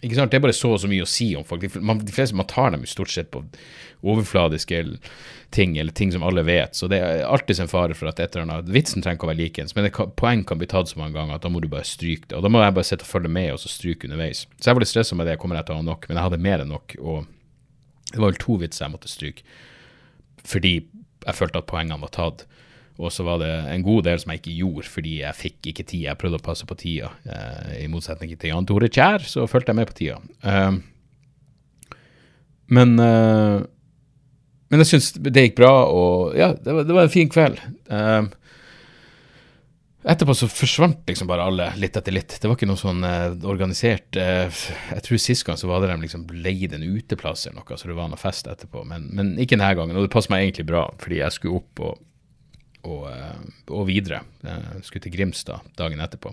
ikke 0.00 0.16
sant, 0.16 0.32
Det 0.32 0.38
er 0.38 0.44
bare 0.46 0.56
så 0.56 0.72
og 0.72 0.80
så 0.80 0.88
mye 0.88 1.04
å 1.04 1.08
si 1.08 1.28
om 1.36 1.44
folk. 1.44 1.60
De, 1.60 1.80
man, 1.84 2.00
fleste 2.08 2.36
man 2.36 2.48
tar 2.48 2.72
dem 2.72 2.86
jo 2.86 2.88
stort 2.88 3.12
sett 3.12 3.28
på 3.34 3.42
overfladiske 4.00 4.78
ting, 5.52 5.74
eller 5.76 5.92
ting 5.92 6.12
som 6.14 6.24
alle 6.24 6.44
vet. 6.46 6.72
Så 6.76 6.88
det 6.88 7.02
er 7.04 7.26
alltid 7.28 7.60
en 7.60 7.68
fare 7.68 7.96
for 7.98 8.08
at 8.08 8.22
et 8.22 8.32
eller 8.32 8.46
annet 8.48 8.70
Vitsen 8.72 9.04
trenger 9.04 9.18
ikke 9.18 9.28
å 9.28 9.32
være 9.32 9.42
likens, 9.42 9.74
men 9.76 9.90
kan, 9.92 10.14
poeng 10.16 10.44
kan 10.48 10.60
bli 10.60 10.70
tatt 10.70 10.88
så 10.88 11.00
mange 11.02 11.18
ganger 11.18 11.36
at 11.36 11.44
da 11.44 11.52
må 11.52 11.60
du 11.60 11.68
bare 11.68 11.84
stryke 11.84 12.30
det. 12.30 12.38
Og 12.38 12.46
da 12.46 12.52
må 12.52 12.62
jeg 12.64 12.76
bare 12.78 12.88
sitte 12.88 13.04
og 13.04 13.12
følge 13.12 13.32
med 13.36 13.52
og 13.52 13.60
så 13.60 13.72
stryke 13.72 14.08
underveis. 14.08 14.46
Så 14.56 14.70
jeg 14.70 14.78
var 14.78 14.86
litt 14.86 14.94
stressa 14.94 15.18
med 15.20 15.28
det. 15.28 15.36
Kommer 15.42 15.60
jeg 15.60 15.68
til 15.68 15.76
å 15.76 15.82
ha 15.82 15.88
nok? 15.90 16.08
Men 16.08 16.16
jeg 16.16 16.28
hadde 16.30 16.44
mer 16.48 16.64
enn 16.64 16.72
nok. 16.72 16.96
Og 17.04 17.28
det 18.14 18.22
var 18.22 18.32
vel 18.32 18.40
to 18.40 18.56
vitser 18.62 18.86
jeg 18.86 18.96
måtte 18.96 19.12
stryke 19.12 19.44
fordi 20.46 20.74
jeg 20.80 21.36
følte 21.36 21.60
at 21.60 21.68
poengene 21.68 22.00
var 22.00 22.12
tatt. 22.14 22.46
Og 23.00 23.12
så 23.12 23.24
var 23.24 23.40
det 23.40 23.50
en 23.72 23.84
god 23.84 24.04
del 24.04 24.20
som 24.20 24.32
jeg 24.32 24.42
ikke 24.42 24.56
gjorde 24.58 24.90
fordi 24.92 25.14
jeg 25.22 25.38
fikk 25.38 25.70
ikke 25.72 25.86
tid. 25.88 26.04
Jeg 26.04 26.20
prøvde 26.20 26.40
å 26.40 26.44
passe 26.44 26.66
på 26.68 26.76
tida. 26.80 27.10
Eh, 27.24 27.84
I 27.84 27.90
motsetning 27.92 28.34
til 28.36 28.52
Jan 28.52 28.68
Tore 28.68 28.90
Kjær, 28.92 29.24
så 29.24 29.46
fulgte 29.48 29.72
jeg 29.72 29.80
med 29.80 29.88
på 29.88 29.96
tida. 30.02 30.18
Eh, 30.44 30.80
men, 32.76 32.92
eh, 33.00 33.62
men 34.70 34.84
jeg 34.84 34.90
syns 34.92 35.12
det 35.16 35.46
gikk 35.48 35.56
bra, 35.62 35.72
og 35.88 36.36
ja, 36.38 36.52
det 36.52 36.76
var, 36.76 36.84
det 36.86 36.96
var 36.98 37.08
en 37.08 37.14
fin 37.14 37.32
kveld. 37.32 37.56
Eh, 37.90 38.28
Etterpå 40.00 40.32
så 40.32 40.46
forsvant 40.48 41.02
liksom 41.10 41.28
bare 41.28 41.44
alle 41.44 41.66
litt 41.76 41.96
etter 41.98 42.14
litt. 42.14 42.38
Det 42.40 42.48
var 42.48 42.56
ikke 42.56 42.68
noe 42.70 42.80
sånn 42.80 43.04
eh, 43.04 43.34
organisert 43.44 44.16
eh, 44.16 44.48
Jeg 44.94 45.04
tror 45.04 45.20
sist 45.20 45.44
gang 45.44 45.58
så 45.60 45.68
var 45.68 45.82
det 45.82 45.90
de 45.90 46.06
liksom 46.06 46.24
leide 46.40 46.78
en 46.78 46.86
uteplass 46.86 47.44
eller 47.44 47.60
noe, 47.60 47.76
så 47.76 47.90
det 47.90 47.98
var 47.98 48.08
noe 48.08 48.20
fest 48.20 48.48
etterpå. 48.48 48.86
Men, 48.88 49.10
men 49.12 49.34
ikke 49.36 49.58
denne 49.58 49.74
gangen. 49.76 49.98
Og 50.00 50.08
det 50.08 50.14
passer 50.14 50.32
meg 50.32 50.46
egentlig 50.46 50.70
bra, 50.72 50.86
fordi 51.04 51.20
jeg 51.20 51.36
skulle 51.36 51.60
opp 51.60 51.84
og, 51.84 52.00
og, 52.88 53.06
eh, 53.12 53.46
og 53.76 53.86
videre. 53.92 54.24
Jeg 54.46 54.84
skulle 54.88 55.04
til 55.04 55.16
Grimstad 55.18 55.68
dagen 55.76 56.00
etterpå. 56.00 56.32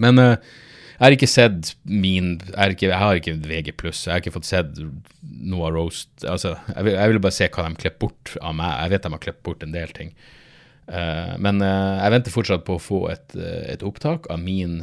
Men 0.00 0.24
eh, 0.24 0.52
jeg 0.92 1.04
har 1.04 1.16
ikke 1.16 1.26
sett 1.26 1.72
min 1.82 2.36
Jeg, 2.38 2.76
ikke, 2.76 2.86
jeg 2.86 2.98
har 3.00 3.18
ikke 3.18 3.32
VG+, 3.42 3.72
jeg 3.74 4.12
har 4.12 4.20
ikke 4.22 4.36
fått 4.38 4.48
sett 4.48 4.76
noe 5.20 5.68
av 5.68 5.76
Roast. 5.76 6.12
Altså, 6.24 6.56
jeg 6.72 6.88
vil, 6.88 6.96
jeg 6.96 7.12
vil 7.12 7.24
bare 7.24 7.36
se 7.36 7.52
hva 7.52 7.68
de 7.68 7.80
klipper 7.84 8.06
bort 8.06 8.38
av 8.40 8.56
meg. 8.56 8.78
Jeg 8.78 8.94
vet 8.94 9.04
de 9.04 9.12
har 9.12 9.28
klippet 9.28 9.44
bort 9.50 9.66
en 9.66 9.74
del 9.76 9.92
ting. 9.96 10.16
Uh, 10.88 11.38
men 11.42 11.62
uh, 11.62 12.02
jeg 12.02 12.14
venter 12.16 12.34
fortsatt 12.34 12.66
på 12.66 12.76
å 12.76 12.82
få 12.82 13.00
et, 13.12 13.36
uh, 13.38 13.62
et 13.70 13.84
opptak 13.86 14.28
av 14.32 14.42
min 14.42 14.80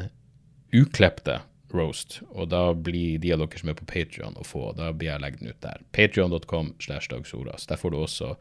uklepte 0.75 1.39
roast. 1.75 2.19
Og 2.33 2.49
da 2.53 2.69
blir 2.73 3.19
de 3.21 3.33
av 3.35 3.43
dere 3.43 3.61
som 3.61 3.71
er 3.71 3.77
på 3.77 3.87
Patrion, 3.89 4.37
å 4.39 4.47
få. 4.47 4.71
Da 4.77 4.91
blir 4.93 5.11
jeg 5.11 5.23
legget 5.23 5.43
den 5.43 5.53
ut 5.53 5.65
der. 5.65 5.83
Patrion.com 5.95 6.73
slash 6.81 7.11
dagsoras. 7.11 7.67
Der 7.69 7.79
får 7.79 7.93
du 7.93 8.01
også 8.01 8.35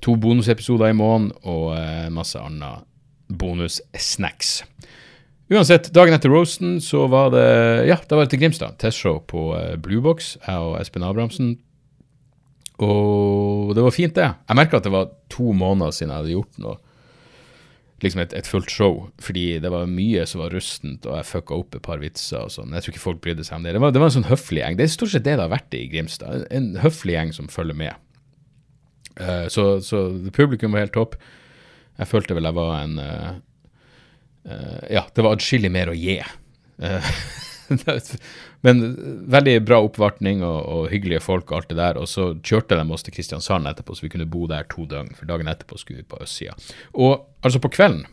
to 0.00 0.14
bonusepisoder 0.16 0.88
i 0.88 0.96
måneden 0.96 1.34
og 1.44 1.74
masse 2.14 2.40
annet 2.40 2.86
bonussnacks. 3.28 4.62
Uansett, 5.52 5.90
dagen 5.92 6.14
etter 6.16 6.32
roasten 6.32 6.78
så 6.80 7.04
var 7.12 7.32
det 7.34 7.44
Ja, 7.90 7.98
da 8.08 8.16
var 8.16 8.24
det 8.24 8.32
til 8.32 8.40
Grimstad. 8.40 8.78
Testshow 8.80 9.20
på 9.28 9.50
uh, 9.52 9.74
Bluebox, 9.76 10.36
jeg 10.46 10.56
og 10.56 10.78
Espen 10.80 11.04
Abrahamsen. 11.04 11.58
Og 12.82 13.74
det 13.76 13.84
var 13.84 13.94
fint, 13.94 14.16
det. 14.16 14.30
Jeg 14.48 14.58
merka 14.58 14.80
at 14.80 14.86
det 14.86 14.94
var 14.94 15.12
to 15.32 15.52
måneder 15.56 15.94
siden 15.94 16.12
jeg 16.12 16.22
hadde 16.22 16.34
gjort 16.36 16.64
noe 16.64 16.78
liksom 18.02 18.22
et, 18.22 18.32
et, 18.36 18.48
fullt 18.48 18.70
show, 18.72 18.96
fordi 19.22 19.58
det 19.62 19.70
var 19.72 19.90
mye 19.90 20.24
som 20.28 20.42
var 20.42 20.54
rustent, 20.54 21.06
og 21.06 21.18
jeg 21.18 21.28
fucka 21.28 21.58
opp 21.58 21.76
et 21.78 21.84
par 21.84 22.02
vitser 22.02 22.40
og 22.40 22.50
sånn. 22.54 22.74
Jeg 22.74 22.84
tror 22.84 22.94
ikke 22.94 23.04
folk 23.04 23.20
brydde 23.24 23.46
seg 23.46 23.60
om 23.60 23.66
det. 23.66 23.74
Det 23.76 23.82
var, 23.84 23.94
det 23.94 24.02
var, 24.02 24.10
en 24.10 24.16
sånn 24.16 24.30
høflig 24.30 24.62
gjeng. 24.62 24.78
Det 24.78 24.86
er 24.86 24.94
stort 24.94 25.12
sett 25.14 25.26
det 25.26 25.36
det 25.36 25.44
har 25.44 25.52
vært 25.52 25.76
i 25.78 25.84
Grimstad. 25.92 26.46
En 26.54 26.72
høflig 26.82 27.16
gjeng 27.16 27.32
som 27.36 27.50
følger 27.52 27.78
med. 27.78 28.10
Uh, 29.20 29.46
så, 29.52 29.66
så 29.84 30.04
publikum 30.34 30.74
var 30.74 30.86
helt 30.86 30.96
topp. 30.96 31.16
Jeg 32.00 32.10
følte 32.10 32.36
vel 32.36 32.48
jeg 32.48 32.58
var 32.58 32.74
en 32.80 32.98
uh, 32.98 33.32
uh, 34.48 34.82
Ja, 34.90 35.06
det 35.14 35.26
var 35.26 35.36
atskillig 35.36 35.70
mer 35.74 35.92
å 35.92 35.96
gi. 35.96 36.18
Men 38.66 38.82
veldig 39.32 39.54
bra 39.66 39.80
oppvartning 39.82 40.42
og, 40.46 40.58
og, 40.62 40.88
hyggelige 40.92 41.22
folk 41.24 41.50
og 41.50 41.60
alt 41.60 41.70
det 41.72 41.78
der. 41.80 42.00
Og 42.00 42.08
så 42.10 42.32
kjørte 42.38 42.78
de 42.78 42.86
oss 42.94 43.06
til 43.06 43.14
Kristiansand 43.16 43.70
etterpå, 43.70 43.96
så 43.96 44.06
vi 44.06 44.12
kunne 44.14 44.28
bo 44.30 44.46
der 44.50 44.68
to 44.72 44.86
døgn. 44.88 45.12
For 45.18 45.28
dagen 45.30 45.50
etterpå 45.50 45.78
skulle 45.80 46.02
vi 46.02 46.10
på 46.10 46.20
østsida. 46.22 46.56
Og 46.94 47.26
altså 47.42 47.62
på 47.62 47.72
kvelden, 47.72 48.06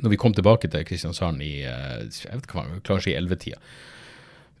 når 0.00 0.14
vi 0.14 0.20
kom 0.20 0.34
tilbake 0.36 0.70
til 0.72 0.84
Kristiansand 0.88 1.42
i 1.44 1.54
jeg 1.62 2.36
vet 2.36 2.52
hva, 2.52 2.66
klarer 2.84 3.02
ikke 3.02 3.12
i 3.12 3.18
ellevetida, 3.18 3.60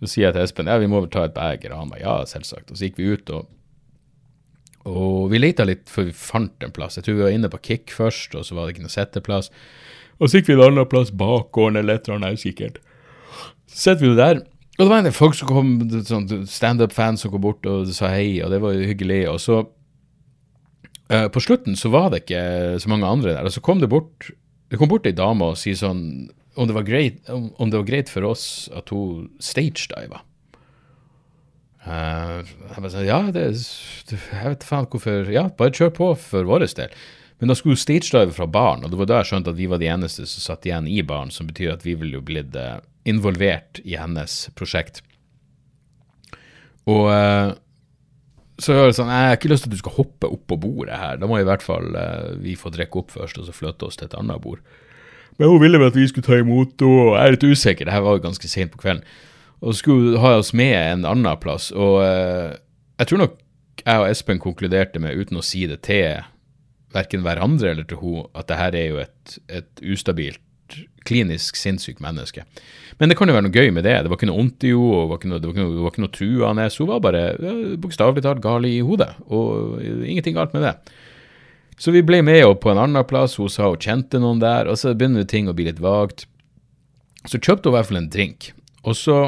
så 0.00 0.08
sier 0.08 0.28
jeg 0.28 0.36
til 0.36 0.44
Espen 0.46 0.68
ja, 0.70 0.78
vi 0.80 0.88
må 0.88 1.02
vel 1.04 1.12
ta 1.12 1.26
et 1.28 1.36
beger. 1.36 1.76
Han 1.76 1.92
ba 1.92 2.00
ja, 2.00 2.20
selvsagt. 2.28 2.70
Og 2.72 2.78
så 2.78 2.88
gikk 2.88 3.00
vi 3.00 3.10
ut, 3.12 3.32
og, 3.36 3.48
og 4.88 5.28
vi 5.32 5.40
leita 5.40 5.66
litt 5.68 5.92
før 5.92 6.08
vi 6.08 6.16
fant 6.16 6.64
en 6.64 6.72
plass. 6.76 6.96
Jeg 6.96 7.06
tror 7.06 7.18
vi 7.18 7.26
var 7.26 7.36
inne 7.36 7.52
på 7.52 7.60
Kick 7.68 7.92
først, 7.92 8.36
og 8.36 8.46
så 8.48 8.56
var 8.56 8.66
det 8.66 8.76
ikke 8.76 8.86
noe 8.86 8.94
setteplass. 8.96 9.50
Og 10.20 10.28
så 10.28 10.40
gikk 10.40 10.50
vi 10.50 10.56
en 10.56 10.64
annen 10.68 10.88
plass, 10.88 11.12
bakgården 11.12 11.80
eller 11.80 11.98
et 11.98 12.08
eller 12.08 12.20
annet, 12.20 12.40
sikkert. 12.40 12.80
Så 13.70 13.90
sitter 13.90 14.04
vi 14.04 14.10
jo 14.12 14.18
der. 14.18 14.42
Og 14.78 14.86
det 14.86 14.90
var 14.90 15.02
en 15.02 15.08
del 15.08 15.16
folk 15.16 15.36
som 15.36 15.48
kom, 15.50 15.74
sånn 16.08 16.28
standup-fans 16.48 17.24
som 17.24 17.32
kom 17.32 17.42
bort 17.44 17.66
og 17.68 17.90
sa 17.94 18.12
hei, 18.14 18.40
og 18.44 18.52
det 18.52 18.60
var 18.62 18.78
hyggelig. 18.78 19.22
Og 19.30 19.40
så 19.42 19.58
uh, 19.64 21.26
På 21.32 21.42
slutten 21.44 21.76
så 21.76 21.92
var 21.92 22.10
det 22.12 22.24
ikke 22.24 22.78
så 22.80 22.92
mange 22.92 23.08
andre 23.08 23.34
der. 23.34 23.48
Og 23.48 23.52
så 23.54 23.62
kom 23.64 23.82
det 23.82 23.90
bort 23.92 24.30
det 24.70 24.78
kom 24.78 24.90
bort 24.90 25.06
ei 25.08 25.16
dame 25.16 25.50
og 25.50 25.58
sier 25.58 25.78
sånn 25.78 26.02
om 26.58 26.66
det, 26.66 26.74
var 26.74 26.84
greit, 26.86 27.22
om, 27.30 27.70
det 27.70 27.78
var 27.78 27.86
greit 27.86 28.10
for 28.10 28.26
oss 28.26 28.44
at 28.76 28.90
hun 28.94 29.28
stagediva. 29.42 30.20
Uh, 31.80 32.42
jeg 32.44 32.76
bare 32.76 32.90
sa 32.92 33.04
ja, 33.06 33.20
det, 33.32 33.44
jeg 34.10 34.50
vet 34.52 34.66
faen 34.68 34.88
hvorfor 34.90 35.30
Ja, 35.32 35.46
bare 35.56 35.72
kjør 35.72 35.94
på 35.96 36.10
for 36.20 36.46
vår 36.46 36.66
del. 36.66 36.92
Men 37.40 37.50
da 37.50 37.56
skulle 37.56 37.78
hun 37.78 37.82
stagedive 37.82 38.36
fra 38.36 38.46
baren, 38.50 38.84
og 38.84 38.92
det 38.92 39.00
var 39.00 39.08
da 39.08 39.20
jeg 39.22 39.30
skjønte 39.30 39.54
at 39.54 39.58
vi 39.58 39.70
var 39.70 39.80
de 39.80 39.88
eneste 39.90 40.26
som 40.28 40.44
satt 40.44 40.68
igjen 40.68 40.90
i 40.90 41.00
baren, 41.06 41.32
som 41.32 41.48
betyr 41.48 41.72
at 41.72 41.86
vi 41.86 41.96
ville 41.98 42.18
jo 42.18 42.26
blitt 42.26 42.54
uh, 42.58 42.82
involvert 43.08 43.80
i 43.84 43.96
hennes 43.98 44.42
prosjekt. 44.58 45.02
Og 46.90 47.08
uh, 47.08 47.52
så 48.60 48.74
er 48.74 48.90
det 48.90 48.96
sånn 48.98 49.08
Jeg 49.12 49.28
har 49.30 49.38
ikke 49.38 49.50
lyst 49.52 49.64
til 49.64 49.70
at 49.70 49.76
du 49.76 49.80
skal 49.80 49.96
hoppe 49.96 50.28
opp 50.28 50.44
på 50.50 50.58
bordet 50.60 51.00
her. 51.00 51.18
Da 51.20 51.28
må 51.28 51.40
i 51.40 51.46
hvert 51.48 51.64
fall 51.64 51.92
uh, 51.96 52.36
vi 52.42 52.58
få 52.58 52.72
drikke 52.74 53.02
opp 53.02 53.14
først, 53.14 53.40
og 53.40 53.48
så 53.48 53.56
flytte 53.56 53.88
oss 53.88 54.00
til 54.00 54.10
et 54.10 54.16
annet 54.18 54.42
bord. 54.44 54.62
Men 55.40 55.52
hun 55.52 55.62
ville 55.62 55.80
vel 55.80 55.88
at 55.88 55.96
vi 55.96 56.08
skulle 56.10 56.26
ta 56.26 56.40
imot, 56.40 56.76
og 56.84 57.14
jeg 57.16 57.22
er 57.22 57.36
litt 57.36 57.46
usikker. 57.48 57.88
Det 57.88 57.94
her 57.94 58.04
var 58.04 58.18
jo 58.18 58.26
ganske 58.26 58.50
sent 58.50 58.74
på 58.74 58.82
kvelden. 58.82 59.06
Og 59.60 59.72
så 59.72 59.80
skulle 59.80 60.12
hun 60.12 60.24
ha 60.24 60.34
oss 60.40 60.52
med 60.56 60.74
en 60.76 61.06
annen 61.08 61.40
plass. 61.40 61.70
Og 61.72 62.02
uh, 62.04 62.58
jeg 63.00 63.08
tror 63.08 63.24
nok 63.24 63.38
jeg 63.80 64.02
og 64.02 64.10
Espen 64.10 64.42
konkluderte 64.42 65.00
med, 65.00 65.16
uten 65.16 65.40
å 65.40 65.46
si 65.46 65.64
det 65.68 65.80
til 65.86 66.20
verken 66.92 67.22
hverandre 67.24 67.70
eller 67.70 67.86
til 67.88 68.00
henne, 68.02 68.26
at 68.36 68.48
det 68.50 68.58
her 68.58 68.76
er 68.76 68.86
jo 68.90 69.00
et, 69.00 69.36
et 69.48 69.84
ustabilt 69.94 70.42
klinisk 71.08 71.58
sinnssykt 71.58 72.02
menneske. 72.02 72.44
Men 73.00 73.08
det 73.08 73.16
kan 73.16 73.30
jo 73.30 73.34
være 73.36 73.46
noe 73.46 73.56
gøy 73.56 73.70
med 73.72 73.86
det. 73.88 73.94
Det 74.04 74.12
var 74.12 74.18
ikke 74.18 74.28
noe 74.28 74.40
vondt 74.42 74.66
i 74.68 74.72
henne, 74.74 74.90
det 75.00 75.08
var 75.10 75.20
ikke 75.20 75.30
noe, 75.30 75.40
det 75.40 75.48
var 75.48 75.54
ikke 75.54 75.64
noe, 75.64 75.84
var 75.84 75.94
ikke 75.94 76.10
truende. 76.16 76.66
Hun 76.76 76.90
var 76.90 77.04
bare 77.06 77.22
ja, 77.32 77.54
bokstavelig 77.80 78.24
talt 78.26 78.42
gal 78.44 78.66
i 78.68 78.74
hodet, 78.84 79.14
og 79.32 79.80
ingenting 79.80 80.36
galt 80.36 80.52
med 80.56 80.66
det. 80.68 80.74
Så 81.80 81.94
vi 81.94 82.04
ble 82.04 82.20
med 82.26 82.42
henne 82.42 82.60
på 82.60 82.72
en 82.72 82.82
annen 82.82 83.08
plass, 83.08 83.38
hun 83.40 83.48
sa 83.52 83.70
hun 83.70 83.80
kjente 83.80 84.20
noen 84.20 84.42
der, 84.42 84.68
og 84.68 84.76
så 84.76 84.92
begynner 84.92 85.24
ting 85.28 85.48
å 85.48 85.56
bli 85.56 85.70
litt 85.70 85.80
vagt. 85.80 86.26
Så 87.24 87.40
kjøpte 87.40 87.68
hun 87.68 87.74
i 87.74 87.78
hvert 87.78 87.88
fall 87.88 88.02
en 88.02 88.12
drink, 88.12 88.50
og 88.84 88.96
så 88.96 89.18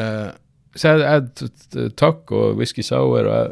eh, 0.00 0.32
Så 0.74 0.90
jeg, 0.90 1.04
jeg 1.06 1.92
takk 1.94 2.32
og 2.34 2.58
whisky 2.58 2.82
sour, 2.82 3.28
og 3.28 3.32
jeg, 3.32 3.50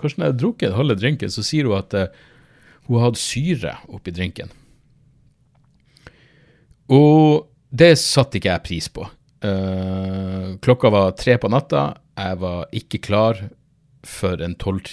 kanskje 0.00 0.18
når 0.20 0.26
jeg 0.26 0.32
har 0.32 0.38
drukket 0.42 0.76
halve 0.76 0.96
drinken, 0.98 1.30
så 1.30 1.44
sier 1.46 1.68
hun 1.70 1.78
at 1.78 1.94
eh, 1.94 2.22
hun 2.88 3.00
hadde 3.00 3.20
syre 3.20 3.76
oppi 3.88 4.12
drinken. 4.12 4.50
Og 6.92 7.46
det 7.74 7.94
satte 8.00 8.38
ikke 8.38 8.52
jeg 8.52 8.66
pris 8.68 8.88
på. 8.92 9.06
Uh, 9.44 10.56
klokka 10.64 10.90
var 10.92 11.14
tre 11.18 11.36
på 11.40 11.50
natta. 11.52 11.92
Jeg 12.16 12.40
var 12.40 12.66
ikke 12.76 13.02
klar 13.04 13.40
for 14.04 14.40
en 14.44 14.54
tolv 14.60 14.84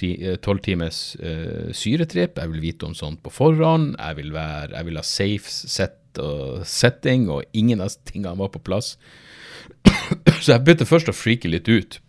times 0.63 1.01
uh, 1.19 1.71
syretripp. 1.75 2.39
Jeg 2.39 2.51
vil 2.51 2.63
vite 2.63 2.88
om 2.88 2.95
sånt 2.97 3.21
på 3.23 3.34
forhånd. 3.34 3.95
Jeg 3.99 4.19
vil, 4.19 4.32
være, 4.36 4.71
jeg 4.75 4.88
vil 4.88 4.99
ha 4.99 5.06
safe 5.06 5.51
set 5.51 5.97
og 6.19 6.65
setting, 6.67 7.30
og 7.32 7.45
ingen 7.56 7.80
av 7.84 7.93
tingene 8.08 8.36
var 8.39 8.51
på 8.51 8.63
plass. 8.63 8.97
så 10.43 10.56
jeg 10.56 10.63
begynte 10.65 10.88
først 10.89 11.12
å 11.12 11.15
freake 11.15 11.51
litt 11.51 11.69
ut. 11.71 11.99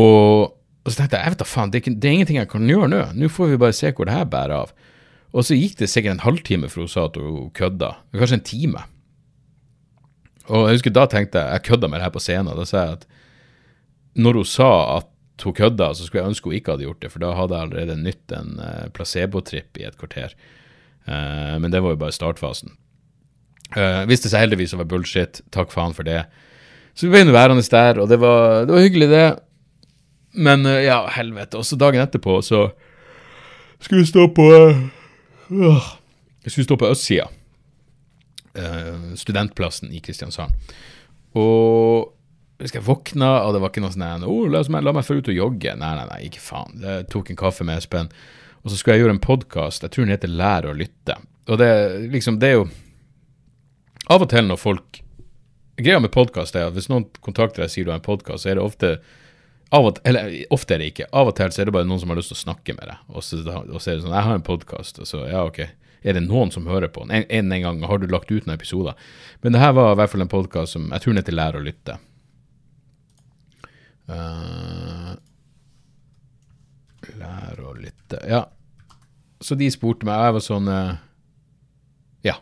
Og, 0.00 0.54
og 0.54 0.88
så 0.88 1.02
tenkte 1.02 1.18
jeg 1.18 1.26
jeg 1.26 1.34
vet 1.34 1.42
da 1.42 1.48
faen, 1.48 1.72
det 1.72 1.82
er, 1.82 1.96
det 1.96 2.08
er 2.08 2.16
ingenting 2.16 2.40
jeg 2.40 2.50
kan 2.52 2.68
gjøre 2.68 2.88
nå. 2.88 3.02
Nå 3.18 3.28
får 3.32 3.52
vi 3.52 3.60
bare 3.60 3.76
se 3.76 3.92
hvor 3.92 4.08
det 4.08 4.16
her 4.16 4.28
bærer 4.32 4.62
av. 4.62 4.72
Og 5.32 5.46
så 5.48 5.56
gikk 5.56 5.78
det 5.80 5.88
sikkert 5.88 6.18
en 6.18 6.26
halvtime 6.26 6.68
før 6.68 6.84
hun 6.84 6.92
sa 6.92 7.06
at 7.08 7.16
hun 7.16 7.48
kødda. 7.56 7.94
Kanskje 8.12 8.38
en 8.38 8.48
time. 8.48 8.84
Og 10.50 10.66
jeg 10.66 10.78
husker 10.78 10.94
da 10.94 11.06
tenkte 11.08 11.40
jeg 11.40 11.56
jeg 11.56 11.66
kødda 11.70 11.88
med 11.88 12.00
det 12.00 12.06
her 12.06 12.14
på 12.14 12.22
scenen. 12.22 12.52
Da 12.58 12.66
sa 12.68 12.84
jeg 12.84 12.98
at 12.98 13.06
når 14.20 14.42
hun 14.42 14.48
sa 14.48 14.70
at 14.98 15.08
hun 15.42 15.56
kødda, 15.56 15.92
så 15.96 16.04
skulle 16.04 16.22
jeg 16.22 16.34
ønske 16.34 16.50
hun 16.50 16.58
ikke 16.58 16.74
hadde 16.74 16.84
gjort 16.84 17.00
det, 17.02 17.10
for 17.14 17.22
da 17.22 17.32
hadde 17.34 17.56
jeg 17.56 17.66
allerede 17.66 17.96
nytt 18.02 18.34
en 18.36 18.60
uh, 18.60 18.90
placebotripp 18.94 19.80
i 19.80 19.86
et 19.88 19.96
kvarter. 19.98 20.36
Uh, 21.08 21.56
men 21.62 21.72
det 21.72 21.80
var 21.82 21.96
jo 21.96 22.02
bare 22.04 22.14
startfasen. 22.14 22.76
Uh, 23.72 24.04
viste 24.10 24.28
seg 24.28 24.44
heldigvis 24.44 24.76
å 24.76 24.82
være 24.82 24.92
bullshit. 24.92 25.40
Takk 25.54 25.72
faen 25.72 25.96
for 25.96 26.06
det. 26.06 26.26
Så 26.92 27.08
vi 27.08 27.14
ble 27.14 27.24
nå 27.24 27.34
værende 27.34 27.64
der, 27.64 27.98
og 28.02 28.12
det 28.12 28.20
var, 28.20 28.66
det 28.68 28.76
var 28.76 28.84
hyggelig, 28.84 29.08
det. 29.08 29.26
Men 30.36 30.68
ja, 30.84 31.06
helvete. 31.16 31.58
Og 31.60 31.64
så 31.64 31.76
dagen 31.80 32.04
etterpå 32.04 32.38
så 32.44 32.66
skulle 33.80 34.04
vi 34.04 34.12
stå 34.12 34.28
på 34.36 34.46
jeg 35.52 36.50
skulle 36.50 36.66
stå 36.66 36.78
på 36.80 36.90
østsida. 36.92 37.28
Uh, 38.52 39.12
studentplassen 39.16 39.92
i 39.92 40.02
Kristiansand. 40.04 40.52
Og 41.38 42.12
jeg 42.60 42.68
husker 42.68 42.78
jeg 42.78 42.86
våkna, 42.86 43.30
og 43.46 43.54
det 43.54 43.62
var 43.62 43.72
ikke 43.72 43.82
noe 43.82 43.94
sånn 43.94 44.26
oh, 44.28 44.44
la, 44.46 44.60
meg, 44.70 44.84
la 44.86 44.92
meg 44.94 45.06
få 45.06 45.16
ut 45.18 45.30
og 45.32 45.38
jogge. 45.38 45.74
Nei, 45.78 45.92
nei, 45.98 46.06
nei, 46.10 46.18
ikke 46.28 46.42
faen. 46.44 46.76
Jeg 46.84 47.08
tok 47.10 47.32
en 47.32 47.40
kaffe 47.40 47.66
med 47.66 47.80
Espen, 47.80 48.10
og 48.62 48.70
så 48.70 48.78
skulle 48.78 48.98
jeg 48.98 49.06
gjøre 49.06 49.16
en 49.16 49.24
podkast. 49.24 49.82
Jeg 49.82 49.94
tror 49.94 50.06
den 50.06 50.14
heter 50.14 50.30
Lær 50.30 50.68
å 50.70 50.76
lytte. 50.76 51.16
Og 51.50 51.58
det, 51.58 51.72
liksom, 52.12 52.38
det 52.38 52.52
er 52.52 52.60
jo 52.60 52.68
Av 54.10 54.22
og 54.22 54.28
til 54.30 54.46
når 54.46 54.58
folk 54.58 55.00
Greia 55.82 55.98
med 56.02 56.12
podkast 56.14 56.54
er 56.58 56.68
at 56.68 56.76
hvis 56.76 56.88
noen 56.90 57.08
kontakter 57.24 57.62
deg 57.62 57.70
og 57.70 57.72
sier 57.72 57.86
du 57.86 57.90
har 57.90 57.98
en 57.98 58.04
podkast, 58.04 58.44
så 58.44 58.52
er 58.52 58.58
det 58.58 58.62
ofte 58.62 58.90
av 59.72 59.86
og, 59.88 60.00
eller 60.04 60.34
ofte 60.52 60.74
er 60.74 60.82
det 60.82 60.90
ikke. 60.92 61.08
Av 61.16 61.30
og 61.30 61.36
til 61.38 61.52
så 61.52 61.62
er 61.62 61.68
det 61.68 61.74
bare 61.76 61.88
noen 61.88 62.00
som 62.02 62.10
har 62.12 62.18
lyst 62.18 62.32
til 62.32 62.38
å 62.38 62.42
snakke 62.42 62.74
med 62.76 62.90
deg. 62.90 63.04
Og 63.12 63.24
så, 63.24 63.40
og 63.40 63.78
så 63.80 63.92
er 63.92 63.96
det 63.96 64.04
sånn 64.04 64.16
Jeg 64.16 64.26
har 64.28 64.36
en 64.36 64.44
podkast, 64.44 65.00
og 65.00 65.08
så 65.08 65.24
ja, 65.24 65.44
ok. 65.48 65.62
Er 66.02 66.16
det 66.18 66.24
noen 66.26 66.50
som 66.52 66.66
hører 66.68 66.90
på 66.92 67.04
den? 67.06 67.22
En, 67.30 67.52
en, 67.52 67.62
gang 67.64 67.84
har 67.88 68.00
du 68.02 68.08
lagt 68.10 68.30
ut 68.32 68.44
noen 68.44 68.56
episoder. 68.56 68.98
Men 69.40 69.54
det 69.54 69.62
her 69.62 69.76
var 69.78 69.94
i 69.94 70.00
hvert 70.00 70.12
fall 70.12 70.24
en 70.26 70.32
podkast 70.32 70.76
som 70.76 70.90
jeg 70.90 71.04
tror 71.04 71.14
den 71.14 71.22
heter 71.22 71.36
Lær 71.38 71.56
å 71.56 71.62
lytte. 71.64 71.96
Uh, 74.10 75.14
lær 77.20 77.62
å 77.62 77.76
lytte 77.78 78.18
Ja. 78.28 78.42
Så 79.42 79.56
de 79.58 79.70
spurte 79.72 80.06
meg, 80.06 80.18
og 80.18 80.26
jeg 80.26 80.34
var 80.36 80.44
sånn 80.44 80.68
uh, 80.68 80.98
Ja. 82.26 82.36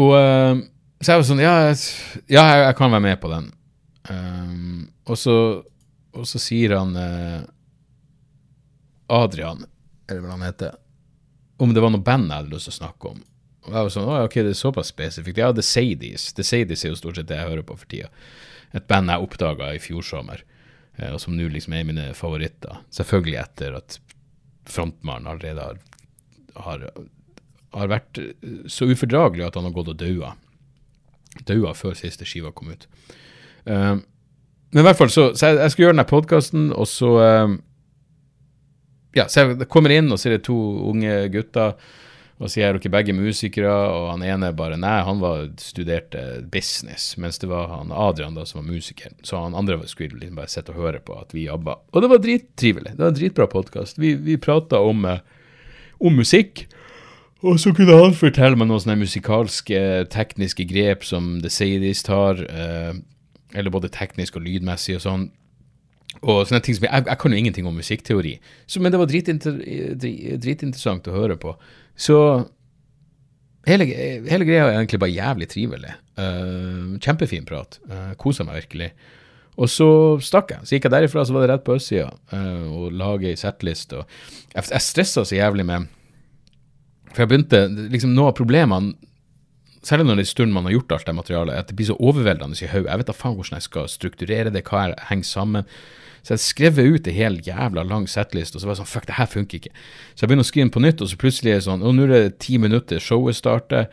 Og 0.00 0.14
uh, 0.14 0.62
så 1.02 1.12
jeg 1.12 1.20
var 1.20 1.28
sånn 1.28 1.42
Ja, 1.44 1.54
ja 1.68 2.46
jeg, 2.48 2.62
jeg, 2.64 2.76
kan 2.78 2.94
være 2.94 3.04
med 3.04 3.20
på 3.20 3.30
den. 3.34 3.50
Um, 4.10 4.88
og, 5.06 5.18
så, 5.18 5.36
og, 6.14 6.26
så, 6.28 6.40
sier 6.42 6.76
han 6.76 6.94
uh, 6.94 7.46
Adrian, 9.12 9.64
eller 10.06 10.22
hva 10.22 10.34
han 10.36 10.44
heter, 10.46 10.76
om 11.62 11.72
det 11.74 11.82
var 11.82 11.92
noe 11.94 12.04
band 12.04 12.28
jeg 12.28 12.42
hadde 12.42 12.52
lyst 12.52 12.68
til 12.70 12.76
å 12.76 12.80
snakke 12.80 13.12
om. 13.14 13.22
Og 13.66 13.72
jeg 13.72 13.86
var 13.88 13.94
sånn, 13.94 14.10
ok, 14.28 14.36
det 14.46 14.52
er 14.52 14.58
såpass 14.58 14.92
spesifikt. 14.92 15.40
Ja, 15.42 15.50
The 15.54 15.64
Sadies. 15.64 16.28
The 16.36 16.44
Sadies 16.46 16.84
er 16.84 16.92
jo 16.92 17.00
stort 17.00 17.18
sett 17.18 17.30
det 17.30 17.40
jeg 17.40 17.50
hører 17.50 17.66
på 17.66 17.78
for 17.80 17.90
tida. 17.90 18.12
Et 18.76 18.86
band 18.86 19.10
jeg 19.10 19.26
oppdaga 19.26 19.72
i 19.74 19.82
fjor 19.82 20.06
sommer, 20.06 20.44
uh, 21.00 21.12
og 21.14 21.20
som 21.22 21.34
nå 21.34 21.48
liksom 21.50 21.74
er 21.74 21.88
mine 21.88 22.08
favoritter. 22.18 22.82
Selvfølgelig 22.94 23.40
etter 23.42 23.78
at 23.80 23.98
frontmannen 24.70 25.30
allerede 25.30 25.62
har, 25.62 25.82
har, 26.62 26.88
har 27.74 27.90
vært 27.90 28.18
så 28.70 28.88
ufordragelig 28.90 29.46
at 29.46 29.58
han 29.58 29.66
har 29.68 29.74
gått 29.74 29.92
og 29.94 30.00
daua. 30.02 30.34
Daua 31.46 31.74
før 31.76 31.94
siste 31.98 32.26
skiva 32.26 32.52
kom 32.54 32.72
ut. 32.74 32.86
Uh, 33.66 33.98
men 34.72 34.82
i 34.82 34.86
hvert 34.86 34.98
fall, 34.98 35.12
så, 35.12 35.30
så 35.34 35.52
jeg, 35.52 35.60
jeg, 35.62 35.72
skulle 35.72 35.86
gjøre 35.86 35.96
denne 35.96 36.10
podkasten, 36.10 36.66
og 36.74 36.88
så 36.90 37.12
um, 37.46 37.60
Ja, 39.16 39.28
så 39.32 39.46
jeg 39.46 39.68
kommer 39.72 39.94
inn, 39.94 40.10
og 40.12 40.20
så 40.20 40.28
er 40.28 40.36
det 40.36 40.48
to 40.48 40.56
unge 40.90 41.22
gutter. 41.32 41.78
Og 42.36 42.50
så 42.52 42.60
er 42.60 42.76
dere 42.76 42.92
begge 42.92 43.14
musikere, 43.16 43.72
og 43.72 44.10
han 44.10 44.24
ene 44.26 44.50
bare 44.56 44.76
Nei, 44.76 44.98
han 45.06 45.22
var 45.22 45.46
studerte 45.60 46.42
business, 46.52 47.14
mens 47.16 47.40
det 47.40 47.48
var 47.48 47.70
han 47.70 47.94
Adrian 47.94 48.36
da 48.36 48.44
som 48.44 48.60
var 48.60 48.68
musiker. 48.68 49.14
Så 49.24 49.40
han 49.40 49.56
andre 49.56 49.78
skulle 49.88 50.20
liksom 50.20 50.36
bare 50.36 50.52
sitte 50.52 50.74
og 50.74 50.82
høre 50.82 51.00
på 51.00 51.16
at 51.16 51.32
vi 51.32 51.46
jobba. 51.46 51.78
Og 51.94 52.04
det 52.04 52.12
var 52.12 52.20
drittrivelig. 52.20 52.92
Det 52.92 53.00
var 53.06 53.14
en 53.14 53.18
dritbra 53.22 53.48
podkast. 53.48 53.96
Vi, 54.02 54.12
vi 54.20 54.36
prata 54.36 54.82
om, 54.84 55.06
eh, 55.08 55.24
om 55.96 56.20
musikk. 56.20 56.66
Og 57.40 57.56
så 57.62 57.72
kunne 57.76 57.96
han 57.96 58.16
fortelle 58.16 58.58
meg 58.58 58.68
noen 58.68 58.84
sånne 58.84 59.00
musikalske, 59.00 59.80
tekniske 60.12 60.68
grep 60.68 61.08
som 61.08 61.38
The 61.40 61.52
Sadies 61.52 62.04
tar. 62.04 62.44
Eh, 62.44 63.00
eller 63.54 63.72
både 63.74 63.92
teknisk 63.92 64.38
og 64.38 64.46
lydmessig 64.46 64.98
og 64.98 65.04
sånn. 65.04 65.26
Og 66.22 66.46
sånne 66.48 66.62
ting 66.64 66.76
som 66.76 66.86
Jeg, 66.86 67.04
jeg 67.10 67.18
kan 67.20 67.32
jo 67.32 67.38
ingenting 67.38 67.66
om 67.68 67.76
musikkteori, 67.76 68.36
så, 68.66 68.80
men 68.80 68.92
det 68.92 69.00
var 69.00 69.10
dritinter, 69.10 69.58
dritinteressant 70.00 71.08
å 71.10 71.16
høre 71.16 71.36
på. 71.40 71.52
Så 71.96 72.16
hele, 73.68 73.88
hele 74.26 74.48
greia 74.48 74.64
er 74.64 74.78
egentlig 74.78 75.02
bare 75.02 75.14
jævlig 75.14 75.50
trivelig. 75.52 75.92
Uh, 76.16 76.96
kjempefin 77.02 77.46
prat. 77.48 77.78
Uh, 77.90 78.14
Kosa 78.20 78.46
meg 78.48 78.62
virkelig. 78.62 78.92
Og 79.56 79.70
så 79.72 79.88
stakk 80.24 80.52
jeg. 80.52 80.64
Så 80.64 80.76
gikk 80.76 80.88
jeg 80.88 80.94
derifra, 80.94 81.24
så 81.24 81.36
var 81.36 81.44
det 81.44 81.52
rett 81.54 81.66
på 81.66 81.76
østsida 81.78 82.10
uh, 82.32 82.64
og 82.76 82.96
lage 82.96 83.32
ei 83.32 83.40
settlist. 83.40 83.92
Og 83.96 84.04
jeg, 84.54 84.68
jeg 84.70 84.84
stressa 84.84 85.24
så 85.24 85.36
jævlig 85.36 85.66
med 85.68 85.90
For 87.12 87.24
jeg 87.24 87.32
begynte 87.32 87.62
liksom 87.92 88.12
Noe 88.16 88.32
av 88.32 88.38
problemene 88.38 88.96
Særlig 89.86 90.08
når 90.08 90.18
det 90.18 90.24
er 90.24 90.26
en 90.26 90.32
stund 90.32 90.54
man 90.56 90.66
har 90.66 90.74
gjort 90.74 90.96
alt 90.96 91.06
det 91.06 91.14
materialet, 91.14 91.60
at 91.60 91.68
det 91.70 91.76
blir 91.78 91.86
så 91.86 91.98
overveldende 92.02 92.58
i 92.58 92.70
hodet. 92.72 92.90
Jeg 92.90 93.02
vet 93.02 93.10
da 93.12 93.14
faen 93.14 93.36
hvordan 93.38 93.60
jeg 93.60 93.66
skal 93.68 93.86
strukturere 93.92 94.50
det, 94.50 94.64
hva 94.66 94.88
jeg 94.88 94.98
henger 95.12 95.28
sammen. 95.28 95.68
Så 96.26 96.34
jeg 96.34 96.42
skrev 96.42 96.80
ut 96.82 97.06
en 97.06 97.14
hel 97.14 97.38
jævla 97.46 97.84
lang 97.86 98.08
settlist, 98.10 98.56
og 98.56 98.60
så 98.60 98.66
var 98.66 98.74
jeg 98.74 98.80
sånn 98.80 98.90
Fuck, 98.90 99.06
det 99.06 99.14
her 99.20 99.30
funker 99.30 99.60
ikke. 99.60 99.70
Så 100.14 100.24
jeg 100.24 100.32
begynner 100.32 100.46
å 100.46 100.48
skrive 100.48 100.66
den 100.66 100.74
på 100.74 100.82
nytt, 100.82 101.04
og 101.04 101.12
så 101.12 101.18
plutselig 101.22 101.52
er 101.52 101.60
det 101.60 101.66
sånn 101.68 101.86
Og 101.86 101.94
nå 101.94 102.08
er 102.08 102.14
det 102.16 102.38
ti 102.42 102.58
minutter, 102.58 102.98
showet 102.98 103.38
starter. 103.38 103.86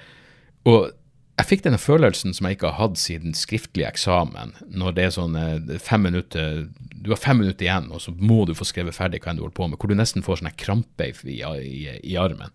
Og 0.66 0.90
jeg 1.38 1.50
fikk 1.50 1.64
denne 1.66 1.82
følelsen 1.82 2.34
som 2.34 2.46
jeg 2.46 2.58
ikke 2.58 2.72
har 2.72 2.88
hatt 2.88 3.00
siden 3.02 3.38
skriftlig 3.38 3.86
eksamen, 3.88 4.54
når 4.70 4.98
det 4.98 5.06
er 5.06 5.16
sånn 5.16 5.38
eh, 5.38 5.78
fem 5.82 6.06
minutter 6.06 6.68
Du 6.94 7.12
har 7.12 7.22
fem 7.22 7.42
minutter 7.42 7.66
igjen, 7.68 7.90
og 7.94 8.02
så 8.02 8.14
må 8.18 8.44
du 8.50 8.54
få 8.58 8.66
skrevet 8.70 8.98
ferdig 8.98 9.22
hva 9.22 9.34
enn 9.34 9.42
du 9.42 9.46
holder 9.46 9.58
på 9.58 9.70
med, 9.70 9.78
hvor 9.78 9.94
du 9.94 9.98
nesten 9.98 10.26
får 10.26 10.42
sånn 10.42 10.54
krampe 10.58 11.10
i, 11.10 11.38
i, 11.38 11.80
i, 12.00 12.18
armen. 12.18 12.54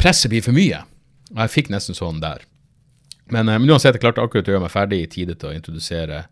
Presset 0.00 0.30
blir 0.32 0.44
for 0.44 0.56
mye. 0.56 0.84
Og 1.34 1.42
jeg 1.44 1.54
fikk 1.54 1.72
nesten 1.74 1.98
sånn 1.98 2.22
der. 2.22 2.44
Men, 3.26 3.48
eh, 3.48 3.58
men 3.58 3.70
uansett, 3.70 3.96
jeg 3.96 4.04
klarte 4.04 4.22
akkurat 4.22 4.46
å 4.46 4.54
gjøre 4.54 4.66
meg 4.66 4.74
ferdig 4.74 5.02
i 5.02 5.10
tide 5.10 5.34
til 5.34 5.50
å 5.50 5.56
introdusere 5.56 6.26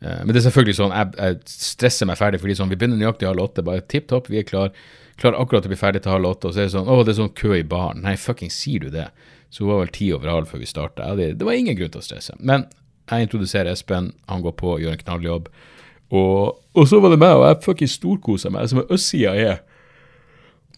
Eh, 0.00 0.22
men 0.24 0.34
det 0.34 0.40
er 0.40 0.46
selvfølgelig 0.50 0.76
sånn, 0.76 0.92
jeg, 0.92 1.12
jeg 1.16 1.36
stresser 1.48 2.08
meg 2.08 2.18
ferdig 2.20 2.40
fordi 2.42 2.56
sånn, 2.58 2.70
vi 2.72 2.78
begynner 2.78 3.00
nøyaktig 3.00 3.28
halv 3.28 3.46
åtte. 3.46 3.64
Bare 3.66 3.84
tipp 3.88 4.10
topp, 4.12 4.30
vi 4.32 4.40
er 4.42 4.48
klar. 4.48 4.74
Klar 5.20 5.38
akkurat 5.38 5.64
å 5.64 5.72
bli 5.72 5.78
ferdig 5.80 6.02
til 6.04 6.12
halv 6.12 6.32
åtte. 6.34 6.50
Og 6.50 6.56
så 6.56 6.62
er 6.62 6.68
det 6.68 6.74
sånn 6.74 6.90
Å, 6.92 6.98
det 7.04 7.14
er 7.14 7.20
sånn 7.22 7.36
kø 7.38 7.54
i 7.56 7.64
baren. 7.66 8.02
Nei, 8.04 8.16
fucking 8.20 8.52
sier 8.52 8.84
du 8.84 8.90
det? 8.92 9.08
Så 9.48 9.64
hun 9.64 9.72
var 9.72 9.84
vel 9.84 9.94
ti 9.94 10.10
over 10.12 10.32
halv 10.32 10.50
før 10.50 10.60
vi 10.60 10.68
starta. 10.68 11.14
Det, 11.16 11.30
var 11.40 11.56
ingen 11.56 11.78
grunn 11.78 11.94
til 11.94 12.02
å 12.02 12.04
stresse. 12.04 12.36
Men 12.38 12.66
jeg 13.08 13.28
introduserer 13.28 13.72
Espen, 13.72 14.10
han 14.28 14.44
går 14.44 14.56
på 14.58 14.74
og 14.74 14.84
gjør 14.84 14.96
en 14.96 15.04
knalljobb. 15.04 15.48
Og, 16.14 16.58
og 16.76 16.88
så 16.90 17.00
var 17.02 17.14
det 17.14 17.22
meg, 17.22 17.38
og 17.38 17.46
jeg 17.46 17.62
fucking 17.64 17.90
storkosa 17.90 18.52
meg. 18.52 18.68
Som 18.70 18.84
østsida 18.84 19.32
er 19.34 19.62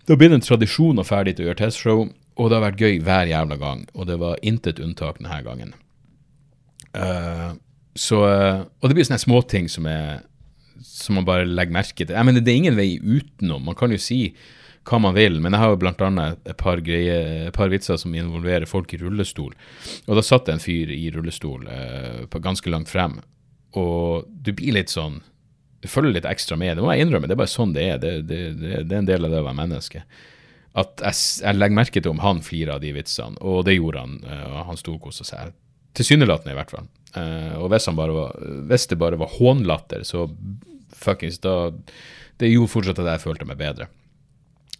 Da 0.08 0.16
blir 0.16 0.30
det 0.30 0.38
en 0.38 0.46
tradisjon 0.46 1.00
å 1.02 1.04
ferdig 1.04 1.34
til 1.36 1.44
å 1.44 1.50
gjøre 1.50 1.60
testshow, 1.64 2.06
og 2.38 2.48
det 2.48 2.58
har 2.58 2.66
vært 2.68 2.82
gøy 2.82 3.00
hver 3.02 3.30
jævla 3.30 3.58
gang. 3.60 3.84
Og 3.98 4.06
det 4.08 4.18
var 4.20 4.38
intet 4.46 4.78
unntak 4.82 5.18
denne 5.18 5.40
gangen. 5.46 5.74
Uh, 6.94 7.58
så, 7.98 8.22
eh, 8.28 8.60
og 8.62 8.88
det 8.88 8.94
blir 8.94 9.06
sånne 9.08 9.18
småting 9.18 9.66
som, 9.72 9.88
som 10.86 11.18
man 11.18 11.26
bare 11.26 11.48
legger 11.48 11.74
merke 11.74 12.04
til. 12.04 12.14
Jeg 12.14 12.28
mener, 12.28 12.44
det 12.44 12.52
er 12.52 12.60
ingen 12.60 12.78
vei 12.78 12.92
utenom. 13.02 13.64
Man 13.66 13.76
kan 13.78 13.90
jo 13.90 13.98
si 13.98 14.20
hva 14.88 15.00
man 15.02 15.16
vil, 15.16 15.40
men 15.42 15.52
jeg 15.52 15.60
har 15.60 15.72
jo 15.74 15.80
bl.a. 15.82 16.10
et 16.30 16.48
et 16.48 17.54
par 17.56 17.72
vitser 17.72 17.98
som 18.00 18.14
involverer 18.14 18.68
folk 18.70 18.94
i 18.94 19.00
rullestol. 19.02 19.52
Og 20.06 20.16
da 20.16 20.24
satt 20.24 20.46
det 20.46 20.54
en 20.56 20.62
fyr 20.62 20.92
i 20.94 21.10
rullestol 21.12 21.66
uh, 21.68 22.38
ganske 22.38 22.70
langt 22.70 22.88
frem, 22.88 23.18
og 23.76 24.30
du 24.30 24.54
blir 24.56 24.78
litt 24.78 24.88
sånn 24.88 25.20
Du 25.78 25.86
følger 25.86 26.16
litt 26.16 26.24
ekstra 26.26 26.56
med. 26.56 26.74
Det 26.74 26.82
må 26.82 26.90
jeg 26.90 27.04
innrømme, 27.04 27.28
det 27.28 27.36
er 27.36 27.38
bare 27.38 27.52
sånn 27.52 27.74
det 27.74 27.84
er. 27.84 27.98
Det, 28.02 28.12
det, 28.26 28.38
det, 28.58 28.78
det 28.88 28.94
er 28.96 28.98
en 28.98 29.06
del 29.10 29.26
av 29.28 29.30
det 29.30 29.42
å 29.42 29.44
være 29.46 29.60
menneske. 29.60 30.00
At 30.76 31.00
jeg, 31.02 31.16
jeg, 31.42 31.56
legger 31.56 31.78
merke 31.78 32.00
til 32.02 32.12
om 32.12 32.20
han 32.22 32.42
flirer 32.44 32.76
av 32.76 32.82
de 32.82 32.92
vitsene, 32.94 33.38
og 33.40 33.64
det 33.66 33.78
gjorde 33.78 34.04
han. 34.04 34.18
Eh, 34.22 34.44
og 34.52 34.70
han 34.70 34.80
storkosa 34.80 35.26
seg. 35.26 35.54
Tilsynelatende, 35.98 36.54
i 36.54 36.58
hvert 36.58 36.74
fall. 36.74 36.88
Uh, 37.16 37.56
og 37.62 37.70
hvis, 37.72 37.88
var, 37.96 38.10
hvis, 38.68 38.84
det 38.90 38.98
bare 39.00 39.18
var 39.18 39.32
hånlatter, 39.38 40.04
så 40.04 40.26
fuckings 40.92 41.38
da 41.40 41.70
Det 42.38 42.50
gjorde 42.50 42.70
fortsatt 42.70 43.00
at 43.00 43.08
jeg 43.14 43.22
følte 43.22 43.46
meg 43.48 43.58
bedre. 43.58 43.88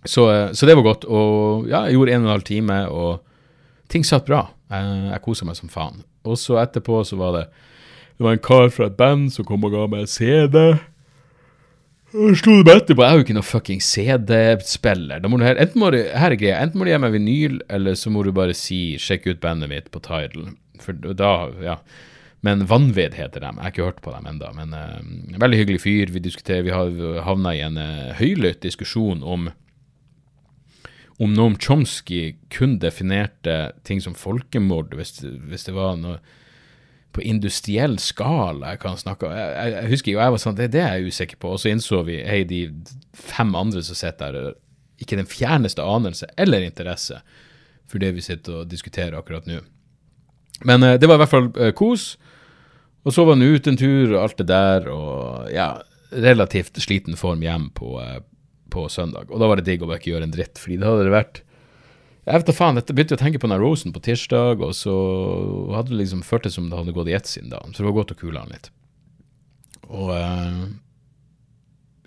Så, 0.05 0.29
uh, 0.29 0.53
så, 0.53 0.69
det 0.69 0.77
var 0.79 0.87
godt. 0.87 1.09
Og 1.09 1.67
ja, 1.71 1.87
jeg 1.89 1.97
gjorde 1.97 2.15
en 2.15 2.23
og 2.23 2.29
en 2.29 2.35
halv 2.37 2.47
time, 2.47 2.77
og 2.93 3.89
ting 3.91 4.05
satt 4.07 4.29
bra. 4.29 4.45
Uh, 4.71 5.09
jeg 5.15 5.25
kosa 5.25 5.49
meg 5.49 5.59
som 5.59 5.73
faen. 5.73 6.05
Og 6.29 6.39
så 6.39 6.61
etterpå 6.61 7.01
så 7.09 7.19
var 7.19 7.35
det 7.35 7.49
Det 8.19 8.27
var 8.27 8.35
en 8.35 8.43
kar 8.43 8.71
fra 8.75 8.87
et 8.91 8.97
band 8.99 9.33
som 9.33 9.47
kom 9.47 9.65
og 9.65 9.73
ga 9.73 9.87
meg 9.91 10.09
CD. 10.11 10.77
Og 12.17 12.39
du 12.41 12.63
det 12.65 12.75
etterpå. 12.75 13.05
Jeg 13.05 13.11
er 13.11 13.19
jo 13.19 13.25
ikke 13.27 13.37
noe 13.37 13.45
fucking 13.45 13.83
CD-spiller. 13.85 15.21
Enten 15.21 15.81
må 15.83 15.91
du, 15.93 15.99
her 16.01 16.33
er 16.33 16.41
greia, 16.41 16.61
enten 16.63 16.81
må 16.81 16.87
du 16.87 16.93
gi 16.93 17.01
meg 17.03 17.13
vinyl, 17.13 17.59
eller 17.69 17.99
så 18.01 18.13
må 18.13 18.23
du 18.25 18.33
bare 18.33 18.57
si 18.57 18.97
'sjekk 18.97 19.29
ut 19.29 19.43
bandet 19.43 19.69
mitt' 19.69 19.91
på 19.93 20.01
Tidal. 20.01 20.55
For 20.81 20.97
da, 20.97 21.35
ja 21.61 21.77
men 22.41 22.67
Vanvid 22.71 23.17
heter 23.19 23.43
dem. 23.43 23.57
Jeg 23.59 23.65
har 23.65 23.73
ikke 23.73 23.89
hørt 23.89 24.03
på 24.05 24.13
dem 24.15 24.27
ennå. 24.31 24.51
Men 24.55 24.75
uh, 24.75 25.39
veldig 25.43 25.59
hyggelig 25.59 25.81
fyr. 25.83 26.13
Vi 26.15 26.23
diskuterer, 26.23 26.67
vi 26.67 26.75
har 26.75 27.23
havna 27.27 27.55
i 27.57 27.65
en 27.67 27.81
uh, 27.81 28.15
høylytt 28.19 28.63
diskusjon 28.67 29.25
om 29.27 29.51
om 31.19 31.33
Noam 31.35 31.57
Chomsky 31.59 32.37
kun 32.55 32.77
definerte 32.79 33.73
ting 33.83 33.99
som 33.99 34.15
folkemord, 34.15 34.93
hvis, 34.95 35.17
hvis 35.51 35.67
det 35.67 35.73
var 35.75 35.97
noe 35.99 36.21
på 37.17 37.25
industriell 37.25 37.97
skala 38.03 38.75
jeg 38.75 38.83
kan 38.83 38.99
snakke 39.01 39.27
om. 39.27 39.35
Jeg, 39.35 39.73
jeg, 39.75 39.91
husker 39.93 40.13
jo 40.13 40.21
jeg 40.21 40.35
var 40.35 40.43
sånn, 40.43 40.57
det, 40.59 40.71
det 40.75 40.83
er 40.85 40.99
jeg 40.99 41.15
usikker 41.15 41.41
på. 41.41 41.53
Og 41.55 41.63
så 41.63 41.73
innså 41.73 42.03
vi, 42.07 42.21
hei, 42.27 42.43
de 42.49 42.67
fem 43.17 43.55
andre 43.59 43.83
som 43.87 43.99
sitter 43.99 44.37
der, 44.37 44.57
ikke 44.99 45.19
den 45.19 45.31
fjerneste 45.31 45.85
anelse 45.85 46.29
eller 46.41 46.65
interesse 46.67 47.21
for 47.89 48.03
det 48.03 48.13
vi 48.17 48.25
sitter 48.25 48.63
og 48.63 48.71
diskuterer 48.71 49.17
akkurat 49.19 49.47
nå. 49.49 49.63
Men 50.69 50.85
uh, 50.85 50.97
det 51.01 51.09
var 51.09 51.19
i 51.19 51.23
hvert 51.23 51.33
fall 51.33 51.51
uh, 51.57 51.71
kos. 51.77 52.13
Og 53.07 53.15
så 53.15 53.25
var 53.25 53.39
han 53.39 53.47
ute 53.47 53.73
en 53.73 53.79
tur 53.81 54.11
og 54.13 54.21
alt 54.21 54.41
det 54.41 54.49
der, 54.51 54.89
og 54.93 55.49
ja, 55.55 55.71
relativt 56.13 56.77
sliten 56.83 57.17
form 57.17 57.45
hjem 57.47 57.71
på, 57.79 57.95
uh, 58.03 58.19
på 58.75 58.89
søndag. 58.93 59.31
Og 59.31 59.41
da 59.41 59.49
var 59.49 59.61
det 59.61 59.69
digg 59.71 59.85
å 59.85 59.89
bare 59.89 60.03
ikke 60.03 60.13
gjøre 60.13 60.29
en 60.29 60.35
dritt, 60.35 60.61
fordi 60.61 60.81
det 60.81 60.91
hadde 60.91 61.07
det 61.07 61.15
vært 61.15 61.43
jeg 62.29 62.43
vet 62.43 62.51
da 62.51 62.55
faen, 62.57 62.79
jeg 62.79 62.93
begynte 62.93 63.17
å 63.17 63.21
tenke 63.21 63.41
på 63.41 63.49
den 63.49 63.61
rosen 63.63 63.95
på 63.95 64.03
tirsdag, 64.05 64.61
og 64.65 64.75
så 64.77 64.95
hadde 65.73 65.95
det 65.95 66.03
liksom 66.03 66.21
føltes 66.27 66.59
som 66.59 66.69
det 66.69 66.77
hadde 66.77 66.95
gått 66.97 67.09
i 67.09 67.17
ett 67.17 67.31
siden 67.31 67.53
da. 67.55 67.63
Så 67.73 67.81
det 67.81 67.89
var 67.89 67.97
godt 68.03 68.13
å 68.13 68.19
kule 68.21 68.43
han 68.43 68.53
litt. 68.53 68.69
Og 69.89 70.13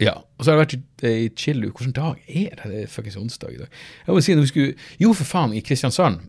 ja. 0.01 0.15
Og 0.37 0.45
så 0.45 0.51
har 0.51 0.57
det 0.57 0.63
vært 0.63 1.05
ei 1.05 1.29
chill 1.37 1.61
uke. 1.61 1.83
Hvilken 1.83 1.97
dag 1.97 2.21
er 2.25 2.55
det? 2.57 2.69
Det 2.71 2.83
er 2.83 2.89
fuckings 2.89 3.19
onsdag 3.21 3.53
i 3.53 3.61
dag. 3.61 3.79
Jeg 4.07 4.15
må 4.15 4.23
si, 4.25 4.35
når 4.35 4.47
vi 4.47 4.51
skulle 4.51 4.75
Jo, 5.01 5.13
for 5.17 5.29
faen, 5.29 5.53
i 5.53 5.61
Kristiansand. 5.65 6.23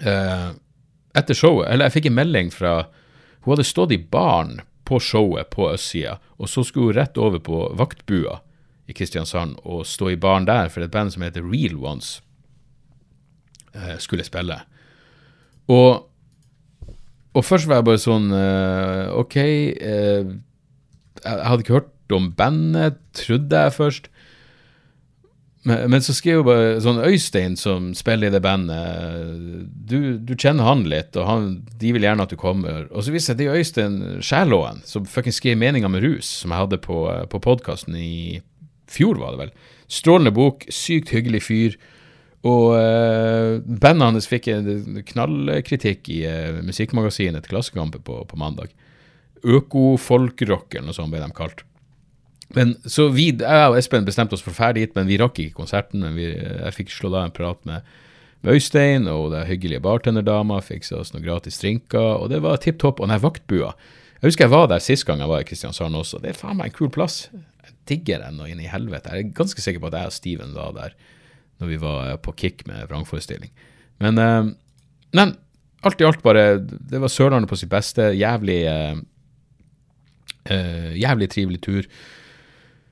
Uh, 0.00 0.56
etter 1.16 1.36
showet, 1.36 1.68
eller 1.68 1.88
jeg 1.88 1.98
fikk 1.98 2.08
en 2.08 2.16
melding 2.16 2.52
fra 2.54 2.74
Hun 3.44 3.52
hadde 3.52 3.66
stått 3.68 3.92
i 3.92 4.00
baren 4.00 4.62
på 4.88 4.98
showet 5.00 5.50
på 5.52 5.68
østsida, 5.72 6.18
og 6.40 6.48
så 6.48 6.64
skulle 6.64 6.90
hun 6.90 6.98
rett 6.98 7.18
over 7.20 7.40
på 7.40 7.60
vaktbua 7.78 8.40
i 8.90 8.96
Kristiansand 8.96 9.60
og 9.62 9.86
stå 9.86 10.10
i 10.12 10.18
baren 10.20 10.48
der 10.48 10.68
for 10.68 10.84
et 10.84 10.92
band 10.92 11.14
som 11.14 11.22
heter 11.24 11.44
Real 11.46 11.78
Ones, 11.78 12.18
eh, 13.74 13.96
skulle 13.98 14.26
spille. 14.26 14.60
Og, 15.70 16.06
og 17.34 17.44
først 17.46 17.68
var 17.70 17.80
jeg 17.80 17.88
bare 17.90 18.02
sånn 18.02 18.30
eh, 18.34 19.10
OK 19.14 19.36
eh, 19.38 20.30
Jeg 21.20 21.44
hadde 21.46 21.62
ikke 21.62 21.78
hørt 21.78 22.14
om 22.16 22.32
bandet, 22.34 22.98
trodde 23.14 23.64
jeg 23.64 23.76
først. 23.76 24.10
Men, 25.62 25.90
men, 25.92 26.00
så 26.00 26.14
skrev 26.16 26.40
jo 26.40 26.46
bare 26.46 26.78
sånn 26.80 27.02
Øystein, 27.04 27.56
som 27.60 27.90
spiller 27.96 28.30
i 28.30 28.32
det 28.32 28.40
bandet, 28.42 29.66
du, 29.90 30.16
du 30.16 30.32
kjenner 30.32 30.64
han 30.64 30.86
litt, 30.88 31.12
og 31.20 31.28
han, 31.28 31.50
de 31.82 31.92
vil 31.92 32.06
gjerne 32.06 32.24
at 32.24 32.32
du 32.32 32.38
kommer. 32.40 32.86
Og 32.88 33.04
så 33.04 33.12
viser 33.12 33.34
jeg 33.34 33.42
det 33.42 33.48
er 33.50 33.60
Øystein 33.60 33.98
Skjælåen 34.24 34.80
som 34.88 35.04
fucking 35.04 35.36
skrev 35.36 35.58
'Meninga 35.60 35.92
med 35.92 36.02
rus', 36.06 36.32
som 36.40 36.54
jeg 36.54 36.64
hadde 36.64 36.80
på, 36.80 37.04
på 37.30 37.42
podkasten 37.44 37.94
i 37.96 38.40
fjor, 38.90 39.20
var 39.20 39.36
det 39.36 39.44
vel. 39.44 39.52
Strålende 39.90 40.32
bok, 40.32 40.64
sykt 40.72 41.12
hyggelig 41.12 41.42
fyr. 41.44 41.76
Og 42.48 42.70
uh, 42.72 43.58
bandet 43.60 44.06
hans 44.06 44.28
fikk 44.30 44.48
knallkritikk 45.10 46.08
i 46.12 46.22
uh, 46.24 46.60
musikkmagasinet 46.64 47.44
til 47.44 47.56
Klassekampen 47.56 48.04
på, 48.04 48.22
på 48.24 48.38
mandag. 48.40 48.72
Økofolkrock, 49.44 50.72
eller 50.72 50.88
noe 50.88 50.96
sånt 50.96 51.12
ble 51.12 51.20
de 51.20 51.28
kalt. 51.36 51.64
Men 52.56 52.74
så 52.88 53.06
vi, 53.14 53.28
Jeg 53.38 53.68
og 53.70 53.76
Espen 53.78 54.06
bestemte 54.06 54.34
oss 54.34 54.42
for 54.42 54.56
dra 54.56 54.72
dit, 54.74 54.92
men 54.96 55.06
vi 55.06 55.18
rakk 55.20 55.38
ikke 55.38 55.60
konserten. 55.60 56.02
men 56.02 56.16
vi, 56.18 56.32
Jeg 56.32 56.76
fikk 56.76 56.94
slå 56.94 57.12
da 57.12 57.26
en 57.26 57.34
prat 57.34 57.60
med, 57.68 57.86
med 58.42 58.56
Øystein, 58.56 59.06
og 59.06 59.30
den 59.34 59.46
hyggelige 59.46 59.84
bartenderdama 59.84 60.62
fiksa 60.64 60.98
oss 61.02 61.14
noen 61.14 61.26
gratis 61.28 61.60
drinker, 61.60 62.24
og 62.24 62.32
det 62.32 62.42
var 62.42 62.58
tipp 62.58 62.80
topp. 62.80 63.00
Og 63.00 63.12
den 63.12 63.22
vaktbua 63.22 63.74
Jeg 64.20 64.32
husker 64.32 64.48
jeg 64.48 64.56
var 64.56 64.66
der 64.68 64.82
sist 64.84 65.06
gang 65.08 65.20
jeg 65.20 65.30
var 65.30 65.44
i 65.44 65.48
Kristiansand 65.48 65.96
også. 65.96 66.18
Det 66.20 66.32
er 66.32 66.40
faen 66.40 66.58
meg 66.58 66.72
en 66.72 66.76
kul 66.76 66.90
plass. 66.92 67.28
Jeg 67.32 67.76
digger 67.88 68.26
den 68.26 68.40
og 68.40 68.48
inn 68.48 68.60
i 68.60 68.68
helvete. 68.68 69.12
Jeg 69.12 69.28
er 69.28 69.36
ganske 69.36 69.60
sikker 69.60 69.80
på 69.80 69.92
at 69.92 70.00
jeg 70.00 70.10
og 70.10 70.16
Steven 70.16 70.52
var 70.56 70.74
der 70.76 70.98
når 71.60 71.70
vi 71.70 71.78
var 71.82 72.16
på 72.24 72.34
kick 72.40 72.64
med 72.68 72.88
vrangforestilling. 72.90 73.52
Men, 74.00 74.18
uh, 74.18 74.50
men 75.16 75.36
alt 75.84 76.00
i 76.00 76.04
alt 76.04 76.22
bare 76.24 76.58
Det 76.60 77.00
var 77.00 77.08
Sørlandet 77.12 77.48
på 77.50 77.56
sitt 77.56 77.70
beste. 77.72 78.10
Jævlig 78.16 78.62
uh, 78.68 78.98
Jævlig 80.96 81.30
trivelig 81.30 81.60
tur. 81.64 81.84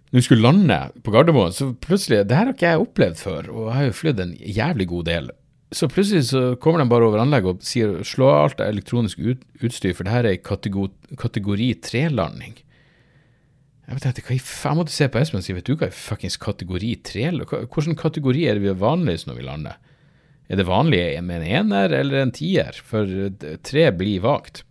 Når 0.08 0.20
vi 0.20 0.24
skulle 0.24 0.44
lande 0.44 0.76
på 1.04 1.12
Gardermoen, 1.12 1.52
så 1.52 1.72
plutselig 1.72 2.22
Det 2.28 2.36
her 2.36 2.48
har 2.48 2.54
ikke 2.54 2.70
jeg 2.70 2.84
opplevd 2.84 3.18
før, 3.20 3.50
og 3.52 3.66
jeg 3.66 3.76
har 3.76 3.88
jo 3.88 3.98
flydd 3.98 4.22
en 4.24 4.36
jævlig 4.40 4.88
god 4.88 5.04
del. 5.04 5.30
Så 5.72 5.88
plutselig 5.92 6.30
så 6.30 6.42
kommer 6.60 6.80
de 6.80 6.88
bare 6.88 7.04
over 7.04 7.20
anlegget 7.20 7.58
og 7.58 7.66
sier 7.66 7.98
slå 8.08 8.30
alt 8.32 8.60
elektronisk 8.64 9.20
ut, 9.20 9.42
utstyr, 9.60 9.92
for 9.92 10.08
det 10.08 10.14
her 10.14 10.28
er 10.30 10.40
kategori, 10.40 11.16
kategori 11.20 11.68
3-landing. 11.84 12.56
Jeg 13.88 13.96
vet 13.96 14.18
ikke, 14.20 14.36
jeg 14.36 14.76
måtte 14.76 14.92
se 14.92 15.06
på 15.08 15.20
Espen 15.20 15.40
og 15.40 15.44
si 15.46 15.54
vet 15.56 15.64
du 15.64 15.72
hva 15.72 15.86
er 15.88 15.96
fuckings 15.96 16.36
kategori 16.36 16.90
tre 17.08 17.30
Hvilken 17.32 17.96
kategori 17.96 18.42
er 18.44 18.58
det 18.58 18.66
vi 18.66 18.72
er 18.74 18.82
vanligst 18.82 19.28
når 19.28 19.38
vi 19.38 19.46
lander? 19.46 19.78
Er 20.48 20.60
det 20.60 20.68
vanlig 20.68 21.00
med 21.24 21.40
en 21.40 21.62
ener 21.62 21.94
eller 21.96 22.20
en 22.20 22.32
tier? 22.36 22.76
For 22.84 23.08
tre 23.64 23.86
blir 23.96 24.20
vagt. 24.24 24.62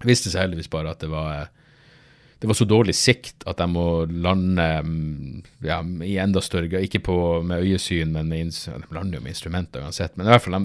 Jeg 0.00 0.08
visste 0.08 0.32
seg 0.32 0.46
heldigvis 0.46 0.72
bare 0.72 0.92
at 0.92 1.04
det 1.04 1.12
var 1.12 1.50
det 2.44 2.48
var 2.50 2.56
så 2.58 2.66
dårlig 2.68 2.92
sikt 2.92 3.44
at 3.48 3.56
de 3.56 3.66
må 3.72 4.04
lande 4.04 4.64
ja, 5.64 5.78
i 6.04 6.16
enda 6.20 6.42
større 6.44 6.68
grad, 6.68 6.84
ikke 6.84 7.00
på, 7.06 7.14
med 7.40 7.64
øyesyn, 7.64 8.10
men 8.12 8.28
med, 8.28 8.50
de 8.52 8.92
lander 8.92 9.16
jo 9.16 9.22
med 9.24 9.32
instrumenter 9.32 9.80
uansett. 9.80 10.18
Men 10.18 10.28
i 10.28 10.34
hvert 10.34 10.44
fall 10.44 10.58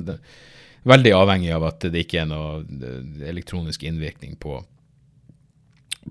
veldig 0.92 1.14
avhengig 1.16 1.54
av 1.56 1.68
at 1.70 1.88
det 1.88 2.04
ikke 2.04 2.26
er 2.26 2.28
noe 2.28 2.92
elektronisk 3.32 3.86
innvirkning 3.88 4.36
på, 4.44 4.58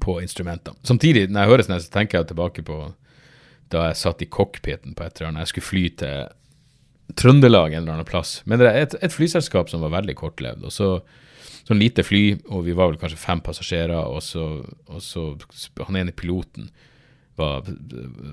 på 0.02 0.18
instrumentene. 0.22 0.78
Samtidig, 0.86 1.28
når 1.30 1.40
jeg 1.44 1.52
hører 1.52 1.66
sånn, 1.66 1.84
så 1.84 1.94
tenker 1.94 2.20
jeg 2.20 2.30
tilbake 2.32 2.64
på 2.66 2.80
da 3.72 3.88
jeg 3.90 4.00
satt 4.00 4.24
i 4.24 4.30
cockpiten 4.32 4.96
på 4.96 5.04
et 5.04 5.18
eller 5.18 5.30
annet. 5.30 5.44
Jeg 5.44 5.52
skulle 5.52 5.68
fly 5.68 5.86
til 6.00 6.34
Trøndelag 7.18 7.72
en 7.72 7.82
eller 7.82 7.98
annen 7.98 8.08
plass. 8.08 8.38
Men 8.48 8.60
det 8.60 8.68
er 8.68 8.82
et, 8.84 8.94
et 9.04 9.14
flyselskap 9.14 9.70
som 9.72 9.84
var 9.84 9.94
veldig 9.96 10.16
kortlevd. 10.18 10.64
og 10.64 10.74
så 10.74 10.90
sånn 11.68 11.80
lite 11.80 12.04
fly, 12.06 12.22
og 12.48 12.64
vi 12.64 12.74
var 12.76 12.88
vel 12.88 13.00
kanskje 13.00 13.20
fem 13.20 13.42
passasjerer, 13.44 14.08
og 14.08 14.22
så, 14.24 14.44
og 14.88 15.02
så 15.04 15.24
han 15.84 15.98
ene 16.00 16.14
piloten 16.16 16.70
var, 17.36 17.68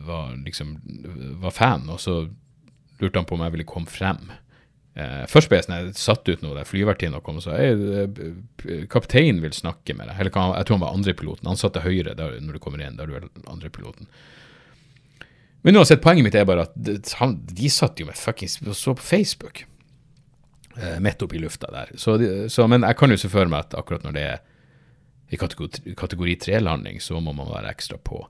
var, 0.08 0.32
liksom 0.46 0.78
var 1.44 1.54
fan, 1.54 1.90
og 1.92 2.00
så 2.02 2.22
lurte 3.02 3.20
han 3.20 3.28
på 3.28 3.36
om 3.36 3.44
jeg 3.44 3.56
ville 3.58 3.68
komme 3.68 3.92
frem. 3.92 4.32
Eh, 4.96 5.26
først 5.28 5.52
ble 5.52 5.60
jeg 5.60 5.68
sånn, 5.68 5.92
satt 6.00 6.30
ut 6.30 6.44
noe 6.44 6.56
der 6.56 6.68
flyvertinna 6.68 7.20
kom 7.24 7.42
og 7.42 7.44
sa 7.44 7.58
eh, 7.60 8.08
kapteinen 8.92 9.42
vil 9.44 9.56
snakke 9.56 9.96
med 9.98 10.08
deg. 10.08 10.22
Eller 10.22 10.32
jeg 10.32 10.68
tror 10.70 10.78
han 10.78 10.86
var 10.86 10.96
andrepiloten. 10.96 11.50
Han 11.52 11.60
satt 11.60 11.76
til 11.76 11.84
høyre 11.84 12.16
der, 12.16 12.38
når 12.40 12.58
du 12.58 12.64
kommer 12.64 12.84
inn, 12.84 12.96
der 13.00 13.12
du 13.12 13.18
er 13.20 13.28
andrepiloten. 13.52 14.08
Men 15.66 15.80
uansett, 15.82 16.04
poenget 16.04 16.28
mitt 16.28 16.38
er 16.38 16.48
bare 16.48 16.68
at 16.68 16.76
de, 16.78 17.00
de 17.02 17.70
satt 17.74 18.00
jo 18.00 18.08
med 18.08 18.20
fuckings 18.20 18.60
så 18.78 18.94
på 18.96 19.04
Facebook 19.04 19.64
eh, 20.78 21.00
midt 21.04 21.24
oppi 21.26 21.42
lufta 21.42 21.72
der. 21.74 21.92
Så, 22.00 22.16
så, 22.54 22.68
men 22.72 22.86
jeg 22.88 23.00
kan 23.00 23.12
jo 23.12 23.20
se 23.20 23.32
for 23.34 23.52
meg 23.52 23.66
at 23.66 23.76
akkurat 23.80 24.06
når 24.06 24.16
det 24.16 24.26
er 24.30 24.44
i 25.34 25.40
kategori, 25.42 25.96
kategori 25.98 26.38
3-landing, 26.46 27.02
så 27.02 27.20
må 27.20 27.34
man 27.34 27.50
være 27.50 27.72
ekstra 27.74 27.98
på 27.98 28.22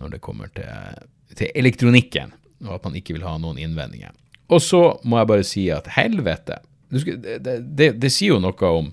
når 0.00 0.16
det 0.16 0.22
kommer 0.24 0.50
til, 0.56 1.04
til, 1.36 1.52
elektronikken, 1.56 2.32
og 2.66 2.78
at 2.78 2.88
man 2.88 2.96
ikke 2.98 3.16
vil 3.16 3.26
ha 3.28 3.36
noen 3.40 3.60
innvendinger. 3.60 4.16
Og 4.52 4.62
så 4.62 4.82
må 5.04 5.18
jeg 5.20 5.30
bare 5.32 5.46
si 5.46 5.66
at 5.74 5.90
helvete 5.96 6.60
Det, 6.90 7.38
det, 7.42 7.90
det, 7.98 8.10
sier 8.14 8.36
jo 8.36 8.42
noe 8.42 8.70
om 8.70 8.92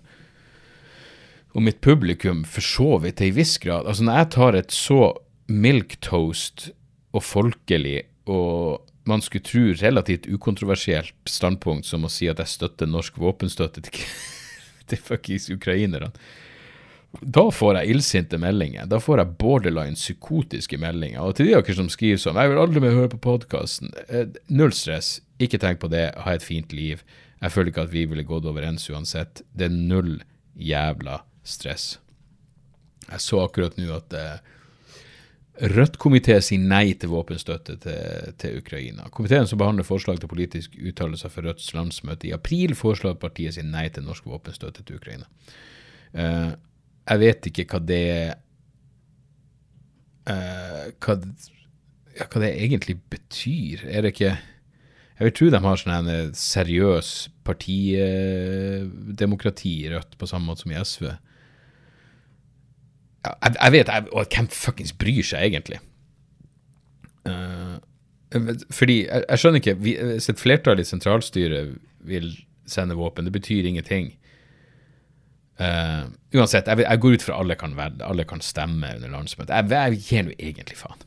og 1.53 1.61
mitt 1.61 1.83
publikum 1.85 2.39
for 2.49 2.65
så 2.65 2.95
vidt 3.03 3.19
til 3.19 3.29
en 3.29 3.35
viss 3.35 3.59
grad. 3.61 3.85
Altså 3.85 4.03
Når 4.03 4.15
jeg 4.17 4.29
tar 4.33 4.55
et 4.57 4.71
så 4.73 5.01
milktoast 5.45 6.71
og 7.13 7.21
folkelig 7.21 7.99
og 8.25 8.81
man 9.03 9.21
skulle 9.21 9.43
tro 9.43 9.65
relativt 9.77 10.27
ukontroversielt 10.31 11.13
standpunkt 11.29 11.85
som 11.85 12.07
å 12.07 12.11
si 12.11 12.29
at 12.31 12.39
jeg 12.39 12.53
støtter 12.53 12.89
norsk 12.89 13.19
våpenstøtte 13.19 13.83
til, 13.83 13.99
til 14.89 15.01
fuckings 15.03 15.49
ukrainerne. 15.53 16.13
Da 17.21 17.43
får 17.53 17.77
jeg 17.77 17.93
illsinte 17.93 18.39
meldinger. 18.41 18.87
Da 18.89 18.97
får 19.03 19.21
jeg 19.21 19.35
borderline 19.37 19.99
psykotiske 19.99 20.79
meldinger. 20.81 21.21
Og 21.21 21.35
til 21.37 21.51
de 21.51 21.53
dere 21.53 21.75
som 21.77 21.91
skriver 21.91 22.17
sånn 22.17 22.39
'Jeg 22.39 22.49
vil 22.49 22.61
aldri 22.63 22.81
mer 22.81 22.95
høre 22.95 23.11
på 23.11 23.21
podkasten'. 23.21 23.93
Eh, 24.09 24.25
null 24.49 24.73
stress. 24.73 25.21
Ikke 25.43 25.59
tenk 25.61 25.81
på 25.81 25.91
det. 25.91 26.07
Ha 26.23 26.35
et 26.35 26.45
fint 26.45 26.73
liv. 26.75 27.03
Jeg 27.43 27.51
føler 27.51 27.73
ikke 27.73 27.85
at 27.87 27.93
vi 27.93 28.05
ville 28.07 28.25
gått 28.27 28.47
overens 28.47 28.87
uansett. 28.91 29.43
Det 29.51 29.67
er 29.67 29.75
null 29.75 30.15
jævla 30.55 31.19
stress. 31.43 31.97
Jeg 33.09 33.19
så 33.21 33.41
akkurat 33.43 33.75
nå 33.77 33.89
at 33.95 34.15
eh, 34.15 34.51
Rødt-komité 35.53 36.39
sier 36.41 36.61
nei 36.65 36.95
til 36.97 37.11
våpenstøtte 37.11 37.75
til, 37.83 38.29
til, 38.41 38.55
Ukraina. 38.57 39.05
Komiteen 39.13 39.45
som 39.45 39.59
behandler 39.61 39.85
forslag 39.85 40.17
til 40.17 40.31
politisk 40.31 40.73
uttalelse 40.81 41.29
for 41.29 41.45
Rødts 41.45 41.67
landsmøte 41.75 42.31
i 42.31 42.33
april, 42.33 42.73
foreslår 42.73 43.13
at 43.13 43.21
partiet 43.21 43.53
sier 43.53 43.67
nei 43.67 43.85
til 43.93 44.07
norsk 44.07 44.25
våpenstøtte 44.31 44.81
til 44.81 44.97
Ukraina. 44.97 45.29
Uh, 46.13 46.55
jeg 47.05 47.21
vet 47.21 47.49
ikke 47.51 47.67
hva 47.69 47.81
det 47.85 48.07
uh, 50.25 50.89
hva, 51.05 51.17
ja, 52.17 52.25
hva, 52.25 52.41
det 52.41 52.49
egentlig 52.49 52.97
betyr. 53.13 53.85
Er 53.93 54.01
det 54.01 54.15
ikke 54.15 54.33
Jeg 55.19 55.25
vil 55.27 55.35
tro 55.37 55.47
de 55.53 55.63
har 55.63 55.75
sånn 55.77 55.95
en 55.95 56.33
seriøs 56.37 57.09
partidemokrati 57.45 59.73
i 59.83 59.89
Rødt, 59.93 60.11
på 60.17 60.29
samme 60.29 60.45
måte 60.49 60.61
som 60.65 60.73
i 60.73 60.81
SV 60.81 61.05
jeg, 63.23 63.55
jeg, 63.55 63.71
vet 63.71 63.87
jeg, 63.87 64.05
og 64.11 64.35
Hvem 64.35 64.49
fuckings 64.51 64.93
bryr 64.99 65.27
seg 65.27 65.49
egentlig? 65.49 65.79
Uh, 67.27 67.79
fordi 68.73 69.03
jeg, 69.05 69.23
jeg, 69.29 69.39
skjønner 69.39 69.61
ikke 69.61 69.75
Hvis 69.79 70.29
et 70.31 70.41
flertall 70.41 70.81
i 70.81 70.87
sentralstyret 70.87 71.77
vil 72.03 72.33
sende 72.67 72.95
våpen, 72.95 73.27
det 73.27 73.33
betyr 73.35 73.67
ingenting. 73.67 74.13
Uh, 75.59 76.07
uansett, 76.35 76.67
jeg, 76.67 76.99
går 76.99 77.17
ut 77.17 77.23
fra 77.23 77.37
alle 77.39 77.55
kan, 77.59 77.75
alle 77.79 78.25
kan 78.27 78.41
stemme 78.41 78.95
under 78.95 79.11
landsmøtet. 79.11 79.71
Jeg, 79.71 79.99
gir 80.07 80.27
nå 80.27 80.35
egentlig 80.39 80.79
faen. 80.79 81.03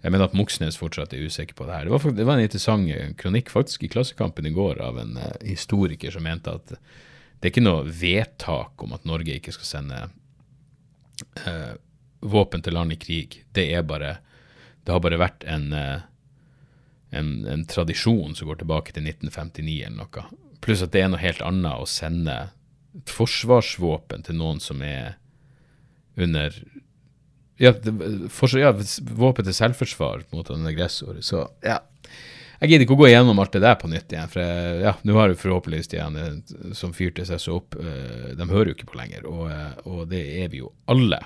Jeg 0.00 0.14
mener 0.14 0.30
at 0.30 0.36
Moxnes 0.36 0.78
fortsatt 0.80 1.12
er 1.12 1.26
usikker 1.28 1.56
på 1.58 1.66
det 1.68 1.76
her. 1.76 1.84
Det 1.88 1.92
var, 1.92 2.14
det 2.16 2.24
var 2.24 2.38
en 2.38 2.46
interessant 2.46 3.18
kronikk 3.20 3.52
faktisk 3.52 3.84
i 3.84 3.90
Klassekampen 3.92 4.48
i 4.48 4.54
går 4.56 4.80
av 4.80 4.98
en 5.02 5.18
uh, 5.20 5.28
historiker 5.44 6.14
som 6.14 6.24
mente 6.24 6.54
at 6.56 6.72
det 6.72 7.48
er 7.48 7.52
ikke 7.52 7.64
noe 7.64 7.84
vedtak 7.84 8.82
om 8.84 8.92
at 8.96 9.06
Norge 9.08 9.36
ikke 9.36 9.52
skal 9.56 9.68
sende 9.68 10.00
uh, 11.44 11.76
våpen 12.20 12.64
til 12.64 12.76
land 12.76 12.92
i 12.92 13.00
krig, 13.00 13.42
det 13.52 13.70
er 13.74 13.82
bare 13.82 14.18
Det 14.84 14.92
har 14.92 15.00
bare 15.00 15.18
vært 15.20 15.44
en, 15.44 15.72
eh, 15.76 16.00
en, 17.12 17.44
en, 17.46 17.64
tradisjon 17.68 18.34
som 18.34 18.48
går 18.48 18.62
tilbake 18.62 18.94
til 18.96 19.04
1959 19.04 19.74
eller 19.84 19.98
noe. 19.98 20.22
Pluss 20.64 20.82
at 20.82 20.92
det 20.92 21.02
er 21.02 21.10
noe 21.12 21.20
helt 21.20 21.42
annet 21.44 21.76
å 21.76 21.86
sende 21.86 22.36
forsvarsvåpen 23.06 24.24
til 24.24 24.38
noen 24.40 24.58
som 24.58 24.80
er 24.82 25.18
under 26.16 26.56
ja, 27.60 27.74
for, 28.32 28.56
ja, 28.58 28.72
våpen 28.72 29.46
til 29.46 29.56
selvforsvar 29.56 30.26
mot 30.32 30.48
en 30.52 30.68
aggressor. 30.70 31.18
Så 31.24 31.44
ja, 31.66 31.78
jeg 32.60 32.72
gidder 32.72 32.84
ikke 32.84 32.96
å 32.96 33.00
gå 33.00 33.08
igjennom 33.08 33.40
alt 33.40 33.54
det 33.56 33.62
der 33.64 33.76
på 33.80 33.88
nytt 33.88 34.12
igjen. 34.12 34.30
For 34.32 34.44
jeg, 34.44 34.80
ja, 34.84 34.94
nå 35.08 35.16
har 35.16 35.32
jo 35.32 35.38
forhåpentligvis 35.40 35.92
de 35.92 36.00
ene 36.04 36.74
som 36.76 36.92
fyrte 36.96 37.24
seg 37.28 37.40
så 37.40 37.58
opp, 37.60 37.76
eh, 37.80 38.32
de 38.36 38.48
hører 38.48 38.72
jo 38.72 38.76
ikke 38.76 38.90
på 38.90 38.98
lenger. 39.00 39.28
Og, 39.28 39.46
eh, 39.52 39.78
og 39.88 40.02
det 40.10 40.20
er 40.42 40.50
vi 40.52 40.60
jo 40.60 40.72
alle 40.92 41.22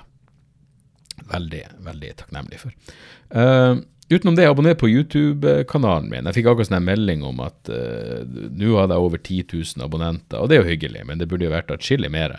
veldig, 1.31 1.63
veldig 1.87 2.13
takknemlige 2.21 2.61
for. 2.65 2.95
Uh, 3.31 3.81
utenom 4.11 4.35
det, 4.37 4.47
abonner 4.47 4.75
på 4.79 4.89
YouTube-kanalen 4.91 6.09
min. 6.11 6.27
Jeg 6.29 6.39
fikk 6.39 6.51
akkurat 6.51 6.75
en 6.75 6.87
melding 6.87 7.23
om 7.25 7.39
at 7.43 7.71
uh, 7.71 8.21
nå 8.27 8.75
hadde 8.75 8.95
jeg 8.95 9.07
over 9.07 9.21
10 9.21 9.39
000 9.55 9.85
abonnenter, 9.87 10.39
og 10.39 10.51
det 10.51 10.57
er 10.57 10.63
jo 10.63 10.71
hyggelig, 10.73 11.05
men 11.07 11.19
det 11.21 11.29
burde 11.31 11.47
jo 11.47 11.55
vært 11.55 11.71
atskillig 11.73 12.11
mer. 12.13 12.37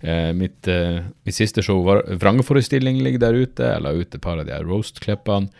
Uh, 0.00 0.30
mitt, 0.36 0.64
mitt, 0.64 1.36
siste 1.36 1.62
show, 1.62 1.82
Vrangforestilling, 1.84 3.02
ligger 3.04 3.26
der 3.26 3.36
ute. 3.36 3.66
Jeg 3.74 3.84
la 3.84 3.92
ut 3.92 4.14
et 4.16 4.22
par 4.24 4.40
av 4.40 4.48
de 4.48 4.62
roast-klippene. 4.64 5.50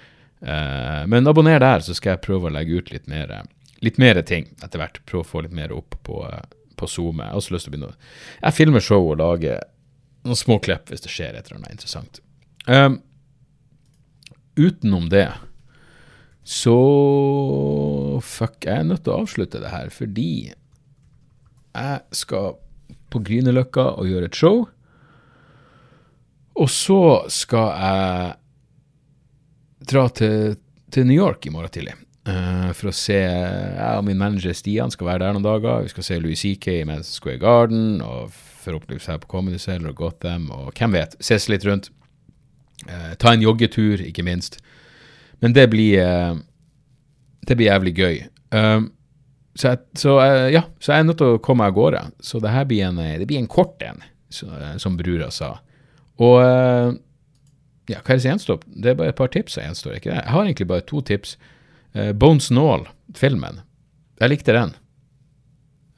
Uh, 0.40 1.03
men 1.12 1.29
abonner 1.29 1.61
der, 1.61 1.85
så 1.85 1.92
skal 1.96 2.14
jeg 2.14 2.24
prøve 2.24 2.48
å 2.48 2.55
legge 2.55 2.81
ut 2.81 2.94
litt 2.94 3.11
mer, 3.12 3.35
litt 3.85 4.00
mer 4.00 4.22
ting 4.24 4.48
etter 4.64 4.81
hvert. 4.81 5.03
Prøve 5.05 5.26
å 5.26 5.31
få 5.35 5.44
litt 5.44 5.57
mer 5.57 5.74
opp 5.76 5.98
på, 6.07 6.22
på 6.81 6.88
Zoom. 6.88 7.20
Jeg 7.20 7.35
har 7.35 7.42
også 7.42 7.57
lyst 7.57 7.68
til 7.68 7.74
å 7.74 7.76
begynne 7.76 7.92
Jeg 8.40 8.57
filmer 8.57 8.85
show 8.85 9.05
og 9.05 9.20
lager 9.20 9.61
noen 10.24 10.38
små 10.38 10.59
klipp 10.64 10.90
hvis 10.90 11.05
det 11.05 11.12
skjer 11.12 11.37
et 11.37 11.48
eller 11.48 11.61
annet 11.61 11.76
interessant. 11.76 12.20
Um, 12.68 13.00
utenom 14.57 15.09
det 15.12 15.29
så 16.50 16.76
Fuck, 18.24 18.64
jeg 18.66 18.83
er 18.83 18.88
nødt 18.88 19.05
til 19.05 19.14
å 19.14 19.20
avslutte 19.22 19.61
det 19.62 19.70
her 19.72 19.92
fordi 19.92 20.50
jeg 20.50 22.16
skal 22.16 22.57
på 23.11 23.23
Grünerløkka 23.27 23.87
og 24.01 24.09
gjøre 24.11 24.31
et 24.31 24.38
show. 24.38 24.64
Og 26.61 26.68
så 26.70 27.01
skal 27.33 27.70
jeg 27.81 28.35
dra 29.90 30.05
til, 30.12 30.57
til, 30.92 31.07
New 31.09 31.16
York 31.16 31.46
i 31.46 31.53
morgen 31.55 31.73
tidlig. 31.73 31.96
Uh, 32.29 32.68
for 32.77 32.90
å 32.90 32.94
se 32.94 33.16
Jeg 33.16 33.96
og 33.96 34.05
min 34.05 34.18
manager 34.20 34.53
Stian 34.55 34.92
skal 34.92 35.09
være 35.09 35.25
der 35.25 35.35
noen 35.35 35.46
dager. 35.46 35.87
Vi 35.87 35.94
skal 35.94 36.07
se 36.07 36.18
Louis 36.20 36.42
CK 36.42 36.68
i 36.75 36.85
Madison 36.85 37.16
Square 37.16 37.40
Garden, 37.40 38.03
og 38.05 38.35
forhåpentligvis 38.61 39.09
her 39.09 39.23
på 39.23 39.31
Comedy 39.31 39.59
Cell 39.59 39.88
og 39.88 39.96
Gotham, 39.96 40.51
og 40.53 40.75
hvem 40.77 40.99
vet. 40.99 41.16
Ses 41.25 41.49
litt 41.49 41.64
rundt. 41.66 41.88
Uh, 42.85 43.16
ta 43.20 43.33
en 43.33 43.46
joggetur, 43.46 44.05
ikke 44.05 44.27
minst. 44.27 44.61
Men 45.40 45.57
det 45.57 45.70
blir 45.73 46.05
uh, 46.05 46.37
det 47.49 47.57
blir 47.57 47.70
jævlig 47.70 47.94
gøy. 47.96 48.16
Um, 48.53 48.90
så, 49.58 49.72
jeg, 49.72 49.80
så 49.98 50.16
ja, 50.52 50.62
så 50.78 50.92
jeg 50.92 51.02
er 51.02 51.06
nødt 51.08 51.18
til 51.20 51.36
å 51.36 51.42
komme 51.42 51.66
av 51.66 51.74
gårde. 51.76 52.04
Så 52.22 52.38
det 52.42 52.52
her 52.54 52.68
blir 52.70 52.84
en, 52.86 53.00
det 53.00 53.26
blir 53.26 53.40
en 53.40 53.50
kort 53.50 53.82
en, 53.82 54.02
så, 54.30 54.46
som 54.82 54.98
brura 54.98 55.30
sa. 55.34 55.56
Og 56.20 56.36
uh, 56.44 56.92
ja, 57.90 57.98
hva 58.04 58.12
er 58.12 58.18
det 58.18 58.24
som 58.24 58.34
gjenstår? 58.34 58.60
Det 58.68 58.92
er 58.92 58.98
bare 58.98 59.14
et 59.14 59.18
par 59.18 59.32
tips 59.32 59.56
som 59.56 59.64
gjenstår, 59.64 59.96
ikke 59.98 60.12
det? 60.12 60.20
Jeg 60.20 60.34
har 60.34 60.44
egentlig 60.44 60.68
bare 60.70 60.86
to 60.86 61.02
tips. 61.06 61.34
Uh, 61.96 62.12
Bones 62.12 62.50
Nål, 62.54 62.86
filmen. 63.18 63.62
Jeg 64.20 64.32
likte 64.34 64.54
den. 64.54 64.74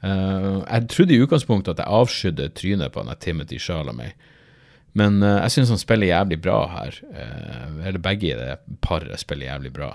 Uh, 0.03 0.63
jeg 0.63 0.89
trodde 0.91 1.15
i 1.15 1.21
utgangspunktet 1.23 1.75
at 1.75 1.83
jeg 1.83 1.97
avskydde 1.99 2.49
trynet 2.57 2.93
på 2.93 3.03
han 3.03 3.19
Timothy 3.19 3.59
Charlamay, 3.61 4.15
Men 4.93 5.23
uh, 5.23 5.41
jeg 5.43 5.55
syns 5.55 5.73
han 5.73 5.81
spiller 5.81 6.11
jævlig 6.11 6.41
bra 6.41 6.57
her. 6.71 6.99
Uh, 7.13 7.85
eller 7.87 8.01
begge 8.01 8.31
i 8.31 8.39
det 8.39 8.57
paret 8.81 9.19
spiller 9.19 9.51
jævlig 9.51 9.73
bra. 9.73 9.93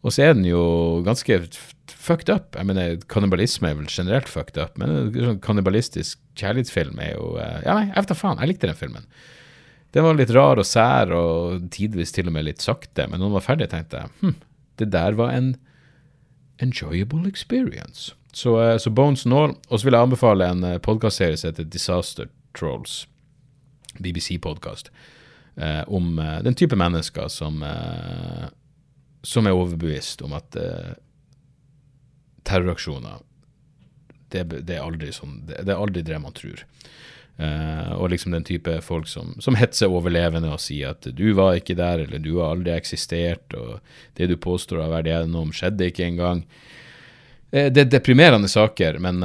Og 0.00 0.14
så 0.14 0.24
er 0.24 0.36
den 0.36 0.46
jo 0.48 0.62
ganske 1.04 1.42
fucked 1.90 2.30
up. 2.32 2.56
Jeg 2.56 2.68
mener, 2.68 2.96
Kannibalisme 3.12 3.68
er 3.68 3.76
vel 3.76 3.90
generelt 3.92 4.30
fucked 4.32 4.56
up, 4.60 4.78
men 4.80 4.92
en 4.94 5.10
sånn 5.12 5.42
kannibalistisk 5.44 6.20
kjærlighetsfilm 6.40 7.02
er 7.04 7.12
jo 7.12 7.34
Ja, 7.36 7.74
nei, 7.74 7.90
jeg 7.90 7.98
vet 7.98 8.12
da 8.12 8.16
faen. 8.16 8.40
Jeg 8.40 8.52
likte 8.54 8.70
den 8.70 8.78
filmen. 8.78 9.10
Den 9.92 10.06
var 10.06 10.16
litt 10.16 10.32
rar 10.32 10.60
og 10.62 10.68
sær, 10.68 11.12
og 11.12 11.66
tidvis 11.74 12.14
til 12.16 12.30
og 12.30 12.36
med 12.36 12.46
litt 12.46 12.64
sakte, 12.64 13.08
men 13.10 13.20
når 13.20 13.26
den 13.26 13.36
var 13.36 13.44
ferdig, 13.44 13.68
tenkte 13.72 14.04
jeg 14.04 14.14
hm, 14.22 14.38
det 14.80 14.88
der 14.94 15.18
var 15.18 15.34
en 15.34 15.52
enjoyable 16.62 17.28
experience. 17.28 18.14
Så, 18.32 18.54
så 18.78 18.92
Bones 18.94 19.26
all, 19.26 19.56
Og 19.68 19.80
så 19.80 19.88
vil 19.88 19.96
jeg 19.96 20.06
anbefale 20.06 20.46
en 20.46 20.66
podkastserie 20.80 21.36
som 21.36 21.50
heter 21.50 21.66
Disaster 21.66 22.30
Trolls. 22.54 23.02
BBC-podkast 23.98 24.90
eh, 25.56 25.82
om 25.86 26.18
eh, 26.18 26.38
den 26.42 26.54
type 26.54 26.76
mennesker 26.76 27.28
som, 27.28 27.62
eh, 27.62 28.48
som 29.22 29.46
er 29.46 29.56
overbevist 29.56 30.22
om 30.24 30.34
at 30.36 30.56
eh, 30.56 30.94
terroraksjoner 32.48 33.20
det, 34.30 34.44
det, 34.62 34.76
er 34.76 34.84
aldri 34.84 35.10
sånn, 35.12 35.40
det, 35.48 35.64
det, 35.66 35.74
er 35.74 35.80
aldri 35.82 36.04
det 36.06 36.18
man 36.22 36.34
tror. 36.36 36.62
Eh, 37.42 37.92
og 37.96 38.12
liksom 38.12 38.34
den 38.36 38.46
type 38.46 38.76
folk 38.86 39.08
som, 39.10 39.32
som 39.42 39.58
hetser 39.58 39.90
overlevende 39.90 40.52
og 40.54 40.62
sier 40.62 40.94
at 40.94 41.08
du 41.16 41.32
var 41.36 41.58
ikke 41.58 41.74
der, 41.78 42.04
eller 42.04 42.22
du 42.22 42.36
har 42.38 42.54
aldri 42.54 42.76
eksistert, 42.76 43.56
og 43.58 43.80
det 44.18 44.30
du 44.30 44.36
påstår 44.38 44.84
har 44.84 44.88
ha 44.88 44.96
vært 44.98 45.10
gjennom, 45.10 45.50
skjedde 45.56 45.90
ikke 45.90 46.06
engang. 46.06 46.44
Eh, 47.50 47.72
det 47.74 47.86
er 47.86 47.94
deprimerende 47.98 48.50
saker, 48.50 49.00
men 49.02 49.18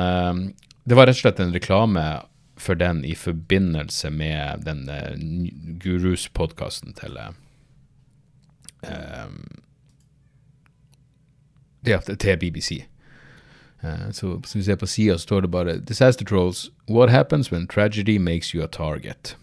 det 0.85 0.97
var 0.97 1.09
rett 1.09 1.19
og 1.19 1.23
slett 1.27 1.43
en 1.43 1.53
reklame 1.53 2.05
for 2.57 2.75
den 2.79 3.05
i 3.05 3.15
forbindelse 3.15 4.09
med 4.09 4.63
den 4.65 4.89
uh, 4.89 5.15
Gurus-podkasten 5.83 6.95
til 6.97 7.17
uh, 7.19 7.33
ja, 11.87 11.99
til 11.99 12.37
BBC. 12.37 12.83
Uh, 13.83 14.11
så 14.11 14.35
hvis 14.37 14.55
vi 14.55 14.63
ser 14.63 14.75
på 14.81 14.89
sida, 14.89 15.17
står 15.17 15.45
det 15.45 15.51
bare 15.51 15.77
Disaster 15.79 16.25
Trolls. 16.25 16.69
What 16.89 17.09
happens 17.09 17.51
when 17.51 17.67
tragedy 17.67 18.17
makes 18.17 18.53
you 18.53 18.63
a 18.63 18.67
target? 18.67 19.37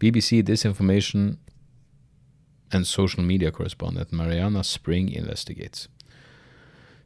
BBC 0.00 0.42
Disinformation 0.42 1.38
and 2.72 2.86
social 2.86 3.26
media 3.26 3.50
correspondent 3.50 4.12
Mariana 4.12 4.62
Spring 4.62 5.16
investigates. 5.16 5.88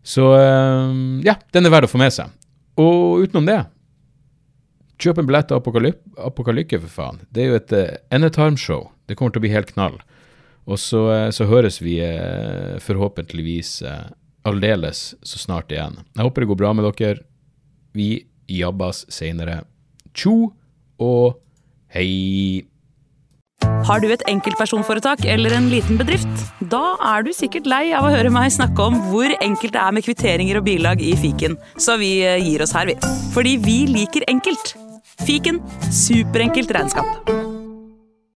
Så 0.03 0.35
um, 0.37 1.23
ja, 1.25 1.35
den 1.53 1.67
er 1.67 1.73
verdt 1.73 1.89
å 1.89 1.93
få 1.95 2.01
med 2.01 2.13
seg. 2.13 2.33
Og 2.81 3.25
utenom 3.25 3.47
det 3.49 3.63
Kjøp 5.01 5.19
en 5.19 5.27
billett 5.27 5.49
til 5.51 5.59
Apokalykke, 5.59 6.79
for 6.85 6.91
faen. 6.93 7.17
Det 7.35 7.43
er 7.43 7.49
jo 7.49 7.57
et 7.59 7.73
uh, 7.75 7.97
endetarmshow. 8.15 8.85
Det 9.09 9.17
kommer 9.19 9.35
til 9.35 9.43
å 9.43 9.45
bli 9.45 9.51
helt 9.51 9.73
knall. 9.75 9.97
Og 10.71 10.79
så, 10.79 11.01
uh, 11.11 11.31
så 11.35 11.49
høres 11.51 11.81
vi 11.83 11.97
uh, 11.99 12.77
forhåpentligvis 12.81 13.81
aldeles 14.49 15.15
så 15.23 15.41
snart 15.41 15.73
igjen. 15.73 15.99
Jeg 16.15 16.27
håper 16.27 16.45
det 16.45 16.51
går 16.53 16.61
bra 16.61 16.75
med 16.77 16.87
dere. 17.01 17.25
Vi 17.95 18.27
jabbas 18.51 19.05
seinere. 19.13 19.63
Tjo 20.15 20.53
og 21.03 21.41
hei. 21.95 22.65
Har 23.85 24.01
du 24.01 24.09
et 24.13 24.25
enkeltpersonforetak 24.29 25.25
eller 25.29 25.55
en 25.57 25.69
liten 25.73 25.99
bedrift? 26.01 26.45
Da 26.73 26.97
er 27.15 27.25
du 27.25 27.33
sikkert 27.37 27.69
lei 27.71 27.87
av 27.97 28.07
å 28.07 28.13
høre 28.13 28.33
meg 28.33 28.53
snakke 28.53 28.89
om 28.89 28.99
hvor 29.11 29.33
enkelt 29.45 29.79
er 29.81 29.95
med 29.97 30.07
kvitteringer 30.07 30.61
og 30.61 30.67
bilag 30.69 31.05
i 31.05 31.15
fiken, 31.21 31.59
så 31.81 31.99
vi 32.01 32.17
gir 32.25 32.65
oss 32.65 32.75
her, 32.77 32.89
vi. 32.91 32.99
Fordi 33.37 33.57
vi 33.65 33.79
liker 33.93 34.29
enkelt. 34.33 34.77
Fiken 35.25 35.63
superenkelt 35.93 36.73
regnskap. 36.75 37.54